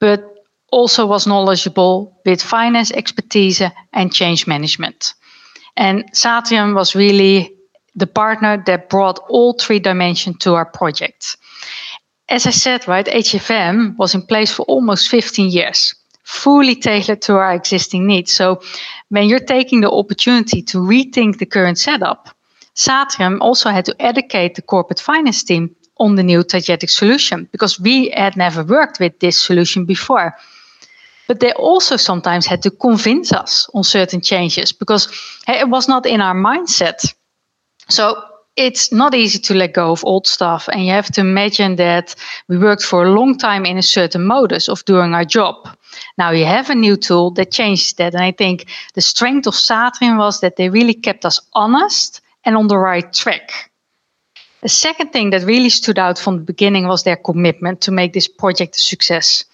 but 0.00 0.20
also 0.72 1.06
was 1.06 1.26
knowledgeable 1.28 2.20
with 2.26 2.42
finance 2.42 2.90
expertise 2.90 3.62
and 3.92 4.12
change 4.12 4.48
management. 4.48 5.14
And 5.76 6.04
Satrian 6.12 6.74
was 6.74 6.96
really 6.96 7.54
the 7.94 8.08
partner 8.08 8.60
that 8.66 8.90
brought 8.90 9.20
all 9.28 9.52
three 9.52 9.78
dimensions 9.78 10.38
to 10.38 10.54
our 10.54 10.66
project. 10.66 11.36
As 12.28 12.46
I 12.46 12.50
said, 12.50 12.88
right, 12.88 13.06
HFM 13.06 13.96
was 13.96 14.14
in 14.14 14.22
place 14.22 14.52
for 14.52 14.64
almost 14.64 15.08
15 15.08 15.50
years, 15.50 15.94
fully 16.28 16.74
tailored 16.74 17.22
to 17.22 17.32
our 17.32 17.54
existing 17.54 18.06
needs. 18.06 18.30
So 18.30 18.60
when 19.08 19.28
you're 19.28 19.38
taking 19.56 19.80
the 19.80 19.90
opportunity 19.90 20.60
to 20.62 20.78
rethink 20.78 21.38
the 21.38 21.46
current 21.46 21.78
setup, 21.78 22.28
Satrian 22.74 23.38
also 23.40 23.70
had 23.70 23.86
to 23.86 23.94
educate 23.98 24.54
the 24.54 24.62
corporate 24.62 25.00
finance 25.00 25.42
team 25.42 25.74
on 25.96 26.16
the 26.16 26.22
new 26.22 26.44
Tagetik 26.44 26.90
solution 26.90 27.48
because 27.50 27.80
we 27.80 28.10
had 28.10 28.36
never 28.36 28.62
worked 28.62 29.00
with 29.00 29.18
this 29.20 29.40
solution 29.40 29.86
before. 29.86 30.36
But 31.28 31.40
they 31.40 31.52
also 31.52 31.96
sometimes 31.96 32.46
had 32.46 32.62
to 32.62 32.70
convince 32.70 33.32
us 33.32 33.70
on 33.72 33.82
certain 33.82 34.20
changes 34.20 34.70
because 34.70 35.08
it 35.48 35.68
was 35.70 35.88
not 35.88 36.04
in 36.04 36.20
our 36.20 36.34
mindset. 36.34 37.14
So 37.88 38.22
it's 38.56 38.92
not 38.92 39.14
easy 39.14 39.38
to 39.38 39.54
let 39.54 39.72
go 39.72 39.92
of 39.92 40.04
old 40.04 40.26
stuff. 40.26 40.68
And 40.68 40.84
you 40.84 40.92
have 40.92 41.10
to 41.12 41.22
imagine 41.22 41.76
that 41.76 42.14
we 42.48 42.58
worked 42.58 42.82
for 42.82 43.04
a 43.04 43.10
long 43.10 43.38
time 43.38 43.64
in 43.64 43.78
a 43.78 43.82
certain 43.82 44.24
modus 44.24 44.68
of 44.68 44.84
doing 44.84 45.14
our 45.14 45.24
job. 45.24 45.68
Now 46.16 46.30
you 46.30 46.44
have 46.44 46.70
a 46.70 46.74
new 46.74 46.96
tool 46.96 47.30
that 47.32 47.52
changes 47.52 47.92
that. 47.94 48.14
And 48.14 48.22
I 48.22 48.32
think 48.32 48.66
the 48.94 49.00
strength 49.00 49.46
of 49.46 49.54
Satrian 49.54 50.18
was 50.18 50.40
that 50.40 50.56
they 50.56 50.68
really 50.68 50.94
kept 50.94 51.24
us 51.24 51.40
honest 51.52 52.20
and 52.44 52.56
on 52.56 52.68
the 52.68 52.78
right 52.78 53.12
track. 53.12 53.70
The 54.62 54.68
second 54.68 55.12
thing 55.12 55.30
that 55.30 55.42
really 55.42 55.68
stood 55.68 55.98
out 55.98 56.18
from 56.18 56.38
the 56.38 56.44
beginning 56.44 56.88
was 56.88 57.04
their 57.04 57.16
commitment 57.16 57.80
to 57.82 57.92
make 57.92 58.12
this 58.12 58.26
project 58.26 58.76
a 58.76 58.80
success. 58.80 59.44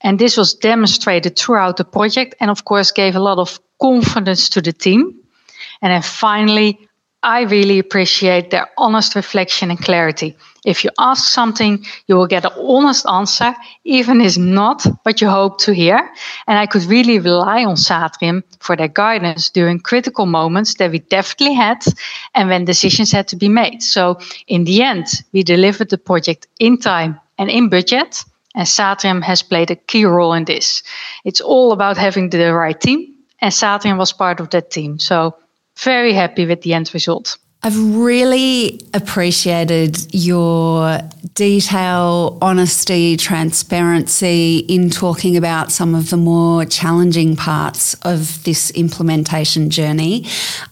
And 0.00 0.18
this 0.18 0.36
was 0.36 0.54
demonstrated 0.54 1.38
throughout 1.38 1.76
the 1.76 1.84
project 1.84 2.34
and, 2.40 2.50
of 2.50 2.64
course, 2.64 2.90
gave 2.90 3.16
a 3.16 3.20
lot 3.20 3.38
of 3.38 3.60
confidence 3.80 4.48
to 4.50 4.62
the 4.62 4.72
team. 4.72 5.14
And 5.82 5.92
then 5.92 6.02
finally, 6.02 6.88
I 7.24 7.42
really 7.44 7.78
appreciate 7.78 8.50
their 8.50 8.68
honest 8.76 9.14
reflection 9.14 9.70
and 9.70 9.80
clarity. 9.80 10.36
If 10.66 10.84
you 10.84 10.90
ask 10.98 11.32
something, 11.32 11.84
you 12.06 12.16
will 12.16 12.26
get 12.26 12.44
an 12.44 12.52
honest 12.56 13.06
answer, 13.06 13.54
even 13.84 14.20
if 14.20 14.36
not 14.36 14.86
what 15.04 15.22
you 15.22 15.30
hope 15.30 15.58
to 15.60 15.72
hear. 15.72 16.10
And 16.46 16.58
I 16.58 16.66
could 16.66 16.84
really 16.84 17.18
rely 17.18 17.64
on 17.64 17.76
Satrian 17.76 18.42
for 18.60 18.76
their 18.76 18.88
guidance 18.88 19.48
during 19.48 19.80
critical 19.80 20.26
moments 20.26 20.74
that 20.74 20.90
we 20.90 20.98
definitely 20.98 21.54
had 21.54 21.82
and 22.34 22.50
when 22.50 22.66
decisions 22.66 23.10
had 23.10 23.26
to 23.28 23.36
be 23.36 23.48
made. 23.48 23.82
So 23.82 24.18
in 24.46 24.64
the 24.64 24.82
end, 24.82 25.06
we 25.32 25.42
delivered 25.42 25.88
the 25.88 25.98
project 25.98 26.46
in 26.60 26.76
time 26.76 27.18
and 27.38 27.50
in 27.50 27.70
budget. 27.70 28.22
And 28.54 28.68
Satrian 28.68 29.22
has 29.22 29.42
played 29.42 29.70
a 29.70 29.76
key 29.76 30.04
role 30.04 30.34
in 30.34 30.44
this. 30.44 30.82
It's 31.24 31.40
all 31.40 31.72
about 31.72 31.96
having 31.96 32.30
the 32.30 32.54
right 32.54 32.78
team, 32.78 33.14
and 33.40 33.52
Satrian 33.52 33.98
was 33.98 34.12
part 34.12 34.40
of 34.40 34.50
that 34.50 34.70
team. 34.70 34.98
So, 34.98 35.34
very 35.78 36.12
happy 36.12 36.46
with 36.46 36.62
the 36.62 36.74
end 36.74 36.92
result. 36.94 37.38
I've 37.66 37.96
really 37.96 38.78
appreciated 38.92 40.14
your 40.14 41.00
detail, 41.32 42.36
honesty, 42.42 43.16
transparency 43.16 44.58
in 44.68 44.90
talking 44.90 45.34
about 45.38 45.72
some 45.72 45.94
of 45.94 46.10
the 46.10 46.18
more 46.18 46.66
challenging 46.66 47.36
parts 47.36 47.94
of 48.02 48.44
this 48.44 48.70
implementation 48.72 49.70
journey. 49.70 50.26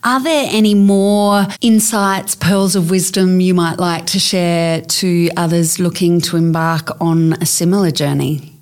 Are 0.04 0.22
there 0.22 0.46
any 0.50 0.74
more 0.74 1.46
insights, 1.62 2.34
pearls 2.34 2.76
of 2.76 2.90
wisdom 2.90 3.40
you 3.40 3.54
might 3.54 3.78
like 3.78 4.04
to 4.08 4.18
share 4.18 4.82
to 4.82 5.30
others 5.38 5.80
looking 5.80 6.20
to 6.20 6.36
embark 6.36 7.00
on 7.00 7.32
a 7.40 7.46
similar 7.46 7.90
journey? 7.90 8.52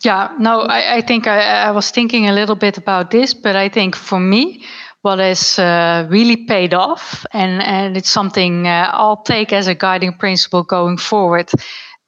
Yeah, 0.00 0.34
no, 0.40 0.62
I, 0.62 0.96
I 0.96 1.00
think 1.02 1.28
I, 1.28 1.68
I 1.68 1.70
was 1.70 1.90
thinking 1.90 2.28
a 2.28 2.32
little 2.32 2.56
bit 2.56 2.78
about 2.78 3.12
this, 3.12 3.32
but 3.32 3.54
I 3.54 3.68
think 3.68 3.94
for 3.94 4.18
me, 4.18 4.64
what 5.06 5.20
has 5.20 5.56
uh, 5.60 6.04
really 6.10 6.36
paid 6.36 6.74
off, 6.74 7.24
and, 7.32 7.62
and 7.62 7.96
it's 7.96 8.10
something 8.10 8.66
uh, 8.66 8.90
I'll 8.92 9.22
take 9.22 9.52
as 9.52 9.68
a 9.68 9.74
guiding 9.74 10.12
principle 10.14 10.64
going 10.64 10.96
forward. 10.98 11.48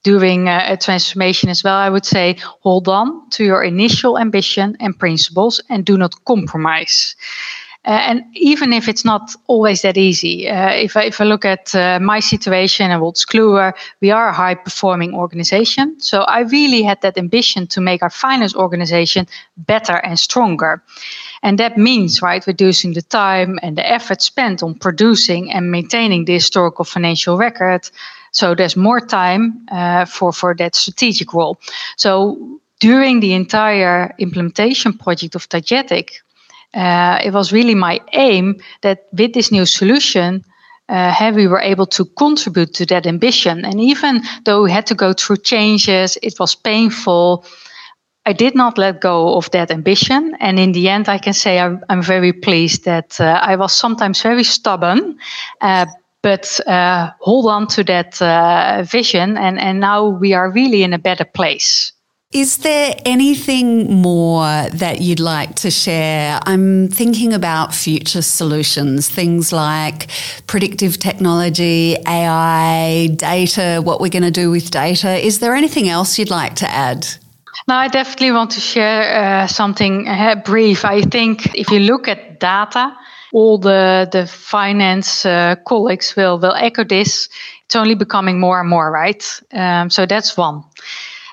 Uh, 0.06 0.64
a 0.66 0.76
transformation 0.76 1.50
as 1.50 1.62
well, 1.62 1.76
I 1.76 1.90
would 1.90 2.06
say 2.06 2.38
hold 2.62 2.88
on 2.88 3.28
to 3.30 3.44
your 3.44 3.62
initial 3.62 4.18
ambition 4.18 4.76
and 4.80 4.98
principles 4.98 5.60
and 5.68 5.84
do 5.84 5.98
not 5.98 6.24
compromise. 6.24 7.14
Uh, 7.88 7.92
and 7.92 8.24
even 8.34 8.74
if 8.74 8.86
it's 8.86 9.02
not 9.02 9.34
always 9.46 9.80
that 9.80 9.96
easy, 9.96 10.46
uh, 10.46 10.68
if, 10.68 10.94
I, 10.94 11.04
if 11.04 11.22
I 11.22 11.24
look 11.24 11.46
at 11.46 11.74
uh, 11.74 11.98
my 11.98 12.20
situation 12.20 12.90
and 12.90 13.00
Wolters 13.00 13.24
Kluwer, 13.24 13.72
we 14.02 14.10
are 14.10 14.28
a 14.28 14.32
high 14.32 14.56
performing 14.56 15.14
organization. 15.14 15.98
So 15.98 16.20
I 16.20 16.40
really 16.40 16.82
had 16.82 17.00
that 17.00 17.16
ambition 17.16 17.66
to 17.68 17.80
make 17.80 18.02
our 18.02 18.10
finance 18.10 18.54
organization 18.54 19.26
better 19.56 19.96
and 20.04 20.18
stronger. 20.18 20.82
And 21.42 21.58
that 21.58 21.78
means, 21.78 22.20
right, 22.20 22.46
reducing 22.46 22.92
the 22.92 23.00
time 23.00 23.58
and 23.62 23.78
the 23.78 23.90
effort 23.90 24.20
spent 24.20 24.62
on 24.62 24.74
producing 24.74 25.50
and 25.50 25.70
maintaining 25.70 26.26
the 26.26 26.34
historical 26.34 26.84
financial 26.84 27.38
record. 27.38 27.88
So 28.32 28.54
there's 28.54 28.76
more 28.76 29.00
time 29.00 29.66
uh, 29.72 30.04
for, 30.04 30.30
for 30.34 30.54
that 30.56 30.74
strategic 30.74 31.32
role. 31.32 31.58
So 31.96 32.60
during 32.80 33.20
the 33.20 33.32
entire 33.32 34.14
implementation 34.18 34.92
project 34.92 35.34
of 35.34 35.48
Tagetik, 35.48 36.20
uh, 36.74 37.18
it 37.24 37.32
was 37.32 37.52
really 37.52 37.74
my 37.74 38.00
aim 38.12 38.60
that 38.82 39.06
with 39.12 39.32
this 39.32 39.50
new 39.50 39.66
solution, 39.66 40.44
uh, 40.88 41.32
we 41.34 41.46
were 41.46 41.60
able 41.60 41.86
to 41.86 42.04
contribute 42.04 42.74
to 42.74 42.86
that 42.86 43.06
ambition. 43.06 43.64
And 43.64 43.80
even 43.80 44.22
though 44.44 44.62
we 44.62 44.70
had 44.70 44.86
to 44.86 44.94
go 44.94 45.12
through 45.12 45.38
changes, 45.38 46.18
it 46.22 46.38
was 46.38 46.54
painful. 46.54 47.44
I 48.26 48.32
did 48.32 48.54
not 48.54 48.78
let 48.78 49.00
go 49.00 49.36
of 49.36 49.50
that 49.50 49.70
ambition. 49.70 50.36
And 50.40 50.58
in 50.58 50.72
the 50.72 50.88
end, 50.88 51.08
I 51.08 51.18
can 51.18 51.32
say 51.32 51.58
I'm, 51.58 51.82
I'm 51.88 52.02
very 52.02 52.32
pleased 52.32 52.84
that 52.84 53.20
uh, 53.20 53.40
I 53.42 53.56
was 53.56 53.72
sometimes 53.72 54.22
very 54.22 54.44
stubborn, 54.44 55.18
uh, 55.60 55.86
but 56.22 56.60
uh, 56.66 57.10
hold 57.20 57.46
on 57.46 57.66
to 57.68 57.84
that 57.84 58.20
uh, 58.20 58.82
vision. 58.82 59.36
And, 59.36 59.58
and 59.58 59.80
now 59.80 60.06
we 60.06 60.34
are 60.34 60.50
really 60.50 60.82
in 60.82 60.92
a 60.92 60.98
better 60.98 61.24
place. 61.24 61.92
Is 62.32 62.58
there 62.58 62.94
anything 63.06 64.02
more 64.02 64.68
that 64.74 65.00
you'd 65.00 65.18
like 65.18 65.54
to 65.62 65.70
share? 65.70 66.38
I'm 66.44 66.88
thinking 66.88 67.32
about 67.32 67.74
future 67.74 68.20
solutions, 68.20 69.08
things 69.08 69.50
like 69.50 70.08
predictive 70.46 70.98
technology, 70.98 71.96
AI, 72.06 73.08
data, 73.16 73.80
what 73.82 74.02
we're 74.02 74.10
going 74.10 74.24
to 74.24 74.30
do 74.30 74.50
with 74.50 74.70
data. 74.70 75.16
Is 75.16 75.38
there 75.38 75.54
anything 75.54 75.88
else 75.88 76.18
you'd 76.18 76.28
like 76.28 76.54
to 76.56 76.68
add? 76.68 77.06
No, 77.66 77.76
I 77.76 77.88
definitely 77.88 78.32
want 78.32 78.50
to 78.50 78.60
share 78.60 79.04
uh, 79.16 79.46
something 79.46 80.06
uh, 80.06 80.34
brief. 80.44 80.84
I 80.84 81.00
think 81.00 81.54
if 81.54 81.70
you 81.70 81.78
look 81.78 82.08
at 82.08 82.40
data, 82.40 82.94
all 83.32 83.56
the 83.56 84.06
the 84.12 84.26
finance 84.26 85.24
uh, 85.24 85.56
colleagues 85.66 86.14
will 86.14 86.38
will 86.38 86.54
echo 86.54 86.84
this. 86.84 87.30
It's 87.64 87.76
only 87.76 87.94
becoming 87.94 88.38
more 88.38 88.60
and 88.60 88.68
more, 88.68 88.90
right? 88.90 89.24
Um, 89.50 89.88
so 89.88 90.04
that's 90.04 90.36
one 90.36 90.64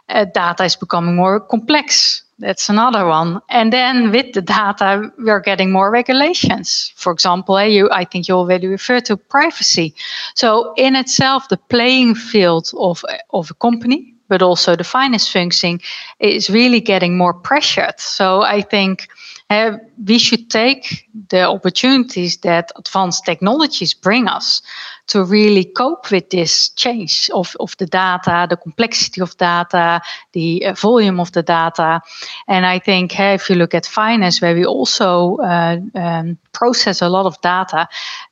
uh, 0.10 0.26
data 0.26 0.64
is 0.64 0.76
becoming 0.76 1.16
more 1.16 1.40
complex. 1.40 2.24
That's 2.38 2.68
another 2.70 3.06
one. 3.06 3.42
And 3.50 3.72
then 3.72 4.12
with 4.12 4.34
the 4.34 4.42
data, 4.42 5.10
we're 5.18 5.40
getting 5.40 5.72
more 5.72 5.90
regulations. 5.90 6.92
For 6.96 7.14
example, 7.14 7.58
eh, 7.58 7.66
you, 7.66 7.90
I 7.92 8.04
think 8.04 8.28
you 8.28 8.36
already 8.36 8.68
referred 8.68 9.06
to 9.06 9.16
privacy. 9.16 9.96
So 10.34 10.74
in 10.76 10.96
itself, 10.96 11.48
the 11.48 11.58
playing 11.58 12.16
field 12.16 12.72
of, 12.78 13.06
of 13.30 13.52
a 13.52 13.54
company, 13.54 14.14
but 14.28 14.42
also 14.42 14.76
the 14.76 14.84
finance 14.84 15.32
function 15.32 15.80
is 16.20 16.50
really 16.50 16.82
getting 16.82 17.18
more 17.18 17.34
pressured. 17.34 18.00
So 18.00 18.42
I 18.42 18.62
think 18.62 19.08
uh, 19.50 19.78
we 20.08 20.18
should 20.18 20.50
take 20.50 21.08
the 21.30 21.44
opportunities 21.44 22.38
that 22.38 22.72
advanced 22.76 23.26
technologies 23.26 23.94
bring 23.94 24.28
us 24.28 24.62
to 25.08 25.24
really 25.24 25.64
cope 25.64 26.10
with 26.10 26.32
this 26.32 26.70
change 26.70 27.30
of, 27.32 27.56
of 27.60 27.78
the 27.78 27.86
data, 27.86 28.48
the 28.50 28.58
complexity 28.58 29.22
of 29.22 29.38
data, 29.38 30.02
the 30.34 30.66
uh, 30.66 30.74
volume 30.74 31.20
of 31.20 31.32
the 31.34 31.44
data. 31.44 32.02
And 32.48 32.66
I 32.66 32.80
think 32.80 33.20
uh, 33.20 33.36
if 33.36 33.48
you 33.50 33.56
look 33.56 33.76
at 33.76 33.86
finance, 33.86 34.42
where 34.42 34.56
we 34.56 34.66
also 34.66 35.36
uh, 35.38 35.80
um, 35.94 36.40
process 36.52 37.04
a 37.04 37.10
lot 37.10 37.28
of 37.28 37.40
data, 37.42 37.88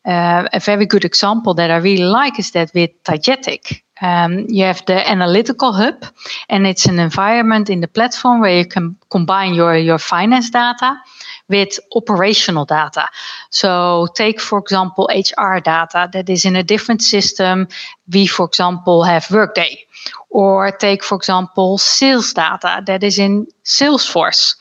a 0.05 0.59
very 0.59 0.87
good 0.87 1.05
example 1.05 1.53
that 1.53 1.69
I 1.69 1.77
really 1.77 2.05
like 2.05 2.39
is 2.39 2.51
that 2.51 2.73
with 2.73 2.91
Tagetik. 3.03 3.82
Um, 4.01 4.47
you 4.49 4.63
have 4.65 4.83
the 4.85 5.07
analytical 5.09 5.71
hub, 5.71 6.05
and 6.49 6.65
it's 6.65 6.85
an 6.85 6.99
environment 6.99 7.69
in 7.69 7.81
the 7.81 7.87
platform 7.87 8.41
where 8.41 8.57
you 8.57 8.65
can 8.65 8.97
combine 9.09 9.53
your, 9.53 9.77
your 9.77 9.99
finance 9.99 10.49
data 10.49 10.99
with 11.47 11.79
operational 11.95 12.65
data. 12.65 13.07
So, 13.49 14.07
take 14.15 14.41
for 14.41 14.59
example 14.59 15.09
HR 15.13 15.59
data 15.59 16.09
that 16.11 16.29
is 16.29 16.45
in 16.45 16.55
a 16.55 16.63
different 16.63 17.01
system. 17.01 17.67
We, 18.11 18.27
for 18.27 18.45
example, 18.45 19.03
have 19.03 19.29
Workday, 19.29 19.85
or 20.29 20.71
take 20.71 21.03
for 21.03 21.15
example 21.15 21.77
sales 21.77 22.33
data 22.33 22.81
that 22.85 23.03
is 23.03 23.19
in 23.19 23.47
Salesforce 23.63 24.55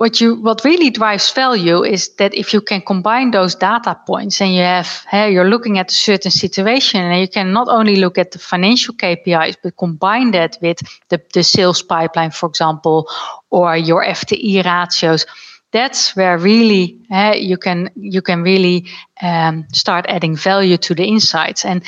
what 0.00 0.18
you 0.18 0.36
what 0.36 0.64
really 0.64 0.88
drives 0.88 1.30
value 1.30 1.84
is 1.84 2.08
that 2.16 2.32
if 2.34 2.54
you 2.54 2.62
can 2.62 2.80
combine 2.80 3.32
those 3.32 3.54
data 3.54 3.94
points 4.06 4.40
and 4.40 4.54
you 4.54 4.62
have 4.62 5.04
hey, 5.10 5.30
you're 5.30 5.50
looking 5.50 5.78
at 5.78 5.92
a 5.92 5.94
certain 5.94 6.30
situation 6.30 7.02
and 7.02 7.20
you 7.20 7.28
can 7.28 7.52
not 7.52 7.68
only 7.68 7.96
look 7.96 8.16
at 8.16 8.30
the 8.30 8.38
financial 8.38 8.94
KPIs 8.94 9.56
but 9.62 9.76
combine 9.76 10.30
that 10.30 10.56
with 10.62 10.78
the, 11.10 11.20
the 11.34 11.42
sales 11.42 11.82
pipeline 11.82 12.30
for 12.30 12.48
example 12.48 13.10
or 13.50 13.76
your 13.76 14.02
FTE 14.02 14.64
ratios 14.64 15.26
that's 15.70 16.16
where 16.16 16.38
really 16.38 16.98
you 17.36 17.58
can 17.58 17.90
you 17.94 18.22
can 18.22 18.42
really 18.42 18.86
um, 19.20 19.66
start 19.72 20.06
adding 20.08 20.34
value 20.34 20.78
to 20.78 20.94
the 20.94 21.04
insights. 21.04 21.64
And 21.64 21.82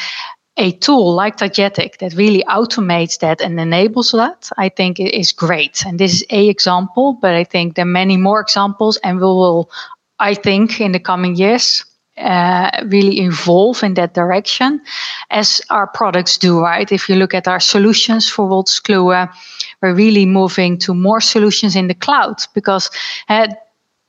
a 0.56 0.72
tool 0.72 1.14
like 1.14 1.36
Tagetik 1.36 1.98
that 1.98 2.14
really 2.14 2.44
automates 2.44 3.18
that 3.20 3.40
and 3.40 3.58
enables 3.58 4.12
that, 4.12 4.50
I 4.58 4.68
think 4.68 5.00
is 5.00 5.32
great. 5.32 5.84
And 5.86 5.98
this 5.98 6.14
is 6.14 6.26
a 6.30 6.48
example, 6.48 7.14
but 7.14 7.34
I 7.34 7.44
think 7.44 7.74
there 7.74 7.84
are 7.84 7.86
many 7.86 8.16
more 8.16 8.40
examples, 8.40 8.98
and 8.98 9.16
we 9.16 9.24
will, 9.24 9.70
I 10.18 10.34
think, 10.34 10.80
in 10.80 10.92
the 10.92 11.00
coming 11.00 11.36
years. 11.36 11.84
Uh, 12.18 12.70
really 12.88 13.20
evolve 13.20 13.82
in 13.82 13.94
that 13.94 14.12
direction 14.12 14.82
as 15.30 15.62
our 15.70 15.86
products 15.86 16.36
do, 16.36 16.60
right? 16.60 16.92
If 16.92 17.08
you 17.08 17.16
look 17.16 17.32
at 17.32 17.48
our 17.48 17.58
solutions 17.58 18.28
for 18.28 18.46
Wolters 18.46 18.82
Kluwer, 18.82 19.32
we're 19.80 19.94
really 19.94 20.26
moving 20.26 20.76
to 20.80 20.92
more 20.92 21.22
solutions 21.22 21.74
in 21.74 21.88
the 21.88 21.94
cloud 21.94 22.36
because 22.52 22.90
uh, 23.30 23.48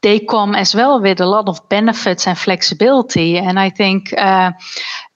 they 0.02 0.20
come 0.20 0.54
as 0.54 0.76
well 0.76 1.02
with 1.02 1.22
a 1.22 1.26
lot 1.26 1.48
of 1.48 1.68
benefits 1.70 2.28
and 2.28 2.38
flexibility. 2.38 3.38
And 3.38 3.58
I 3.58 3.70
think 3.70 4.14
uh, 4.18 4.52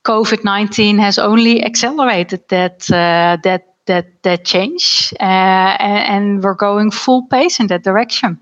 COVID 0.08 0.44
nineteen 0.44 1.00
has 1.00 1.20
only 1.20 1.64
accelerated 1.64 2.48
that 2.48 2.90
uh, 2.90 3.38
that 3.44 3.76
that 3.86 4.06
that 4.24 4.46
change, 4.46 5.14
uh, 5.20 5.78
and 5.80 6.44
we're 6.44 6.56
going 6.56 6.92
full 6.92 7.28
pace 7.28 7.60
in 7.60 7.68
that 7.68 7.84
direction. 7.84 8.40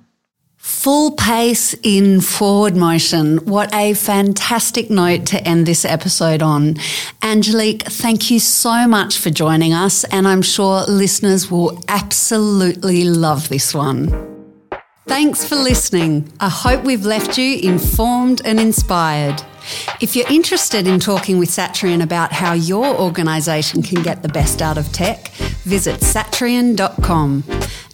Full 0.57 1.11
pace 1.11 1.75
in 1.83 2.21
forward 2.21 2.75
motion. 2.75 3.37
What 3.45 3.73
a 3.73 3.93
fantastic 3.93 4.89
note 4.89 5.25
to 5.27 5.37
end 5.47 5.65
this 5.65 5.85
episode 5.85 6.41
on. 6.41 6.77
Angelique, 7.21 7.83
thank 7.83 8.31
you 8.31 8.39
so 8.39 8.87
much 8.87 9.19
for 9.19 9.29
joining 9.29 9.73
us, 9.73 10.03
and 10.05 10.27
I'm 10.27 10.41
sure 10.41 10.83
listeners 10.87 11.51
will 11.51 11.79
absolutely 11.87 13.03
love 13.03 13.49
this 13.49 13.75
one. 13.75 14.09
Thanks 15.07 15.45
for 15.47 15.55
listening. 15.55 16.31
I 16.39 16.49
hope 16.49 16.83
we've 16.83 17.05
left 17.05 17.37
you 17.37 17.59
informed 17.59 18.41
and 18.43 18.59
inspired. 18.59 19.41
If 20.01 20.15
you're 20.15 20.29
interested 20.29 20.87
in 20.87 20.99
talking 20.99 21.39
with 21.39 21.49
Satrian 21.49 22.03
about 22.03 22.31
how 22.31 22.53
your 22.53 22.85
organisation 22.85 23.81
can 23.81 24.03
get 24.03 24.21
the 24.21 24.29
best 24.29 24.61
out 24.61 24.77
of 24.77 24.91
tech, 24.91 25.29
visit 25.63 26.01
satrian.com. 26.01 27.43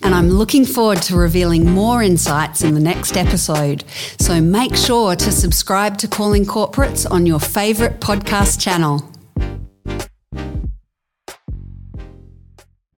And 0.04 0.16
I'm 0.16 0.30
looking 0.30 0.66
forward 0.66 1.02
to 1.04 1.16
revealing 1.16 1.70
more 1.70 2.02
insights 2.02 2.64
in 2.64 2.74
the 2.74 2.80
next 2.80 3.18
episode. 3.18 3.84
So 4.20 4.42
make 4.42 4.76
sure 4.76 5.16
to 5.16 5.32
subscribe 5.32 5.98
to 6.00 6.08
Calling 6.08 6.46
Corporates 6.46 7.10
on 7.10 7.26
your 7.26 7.40
favourite 7.40 8.00
podcast 8.00 8.60
channel. 8.60 9.11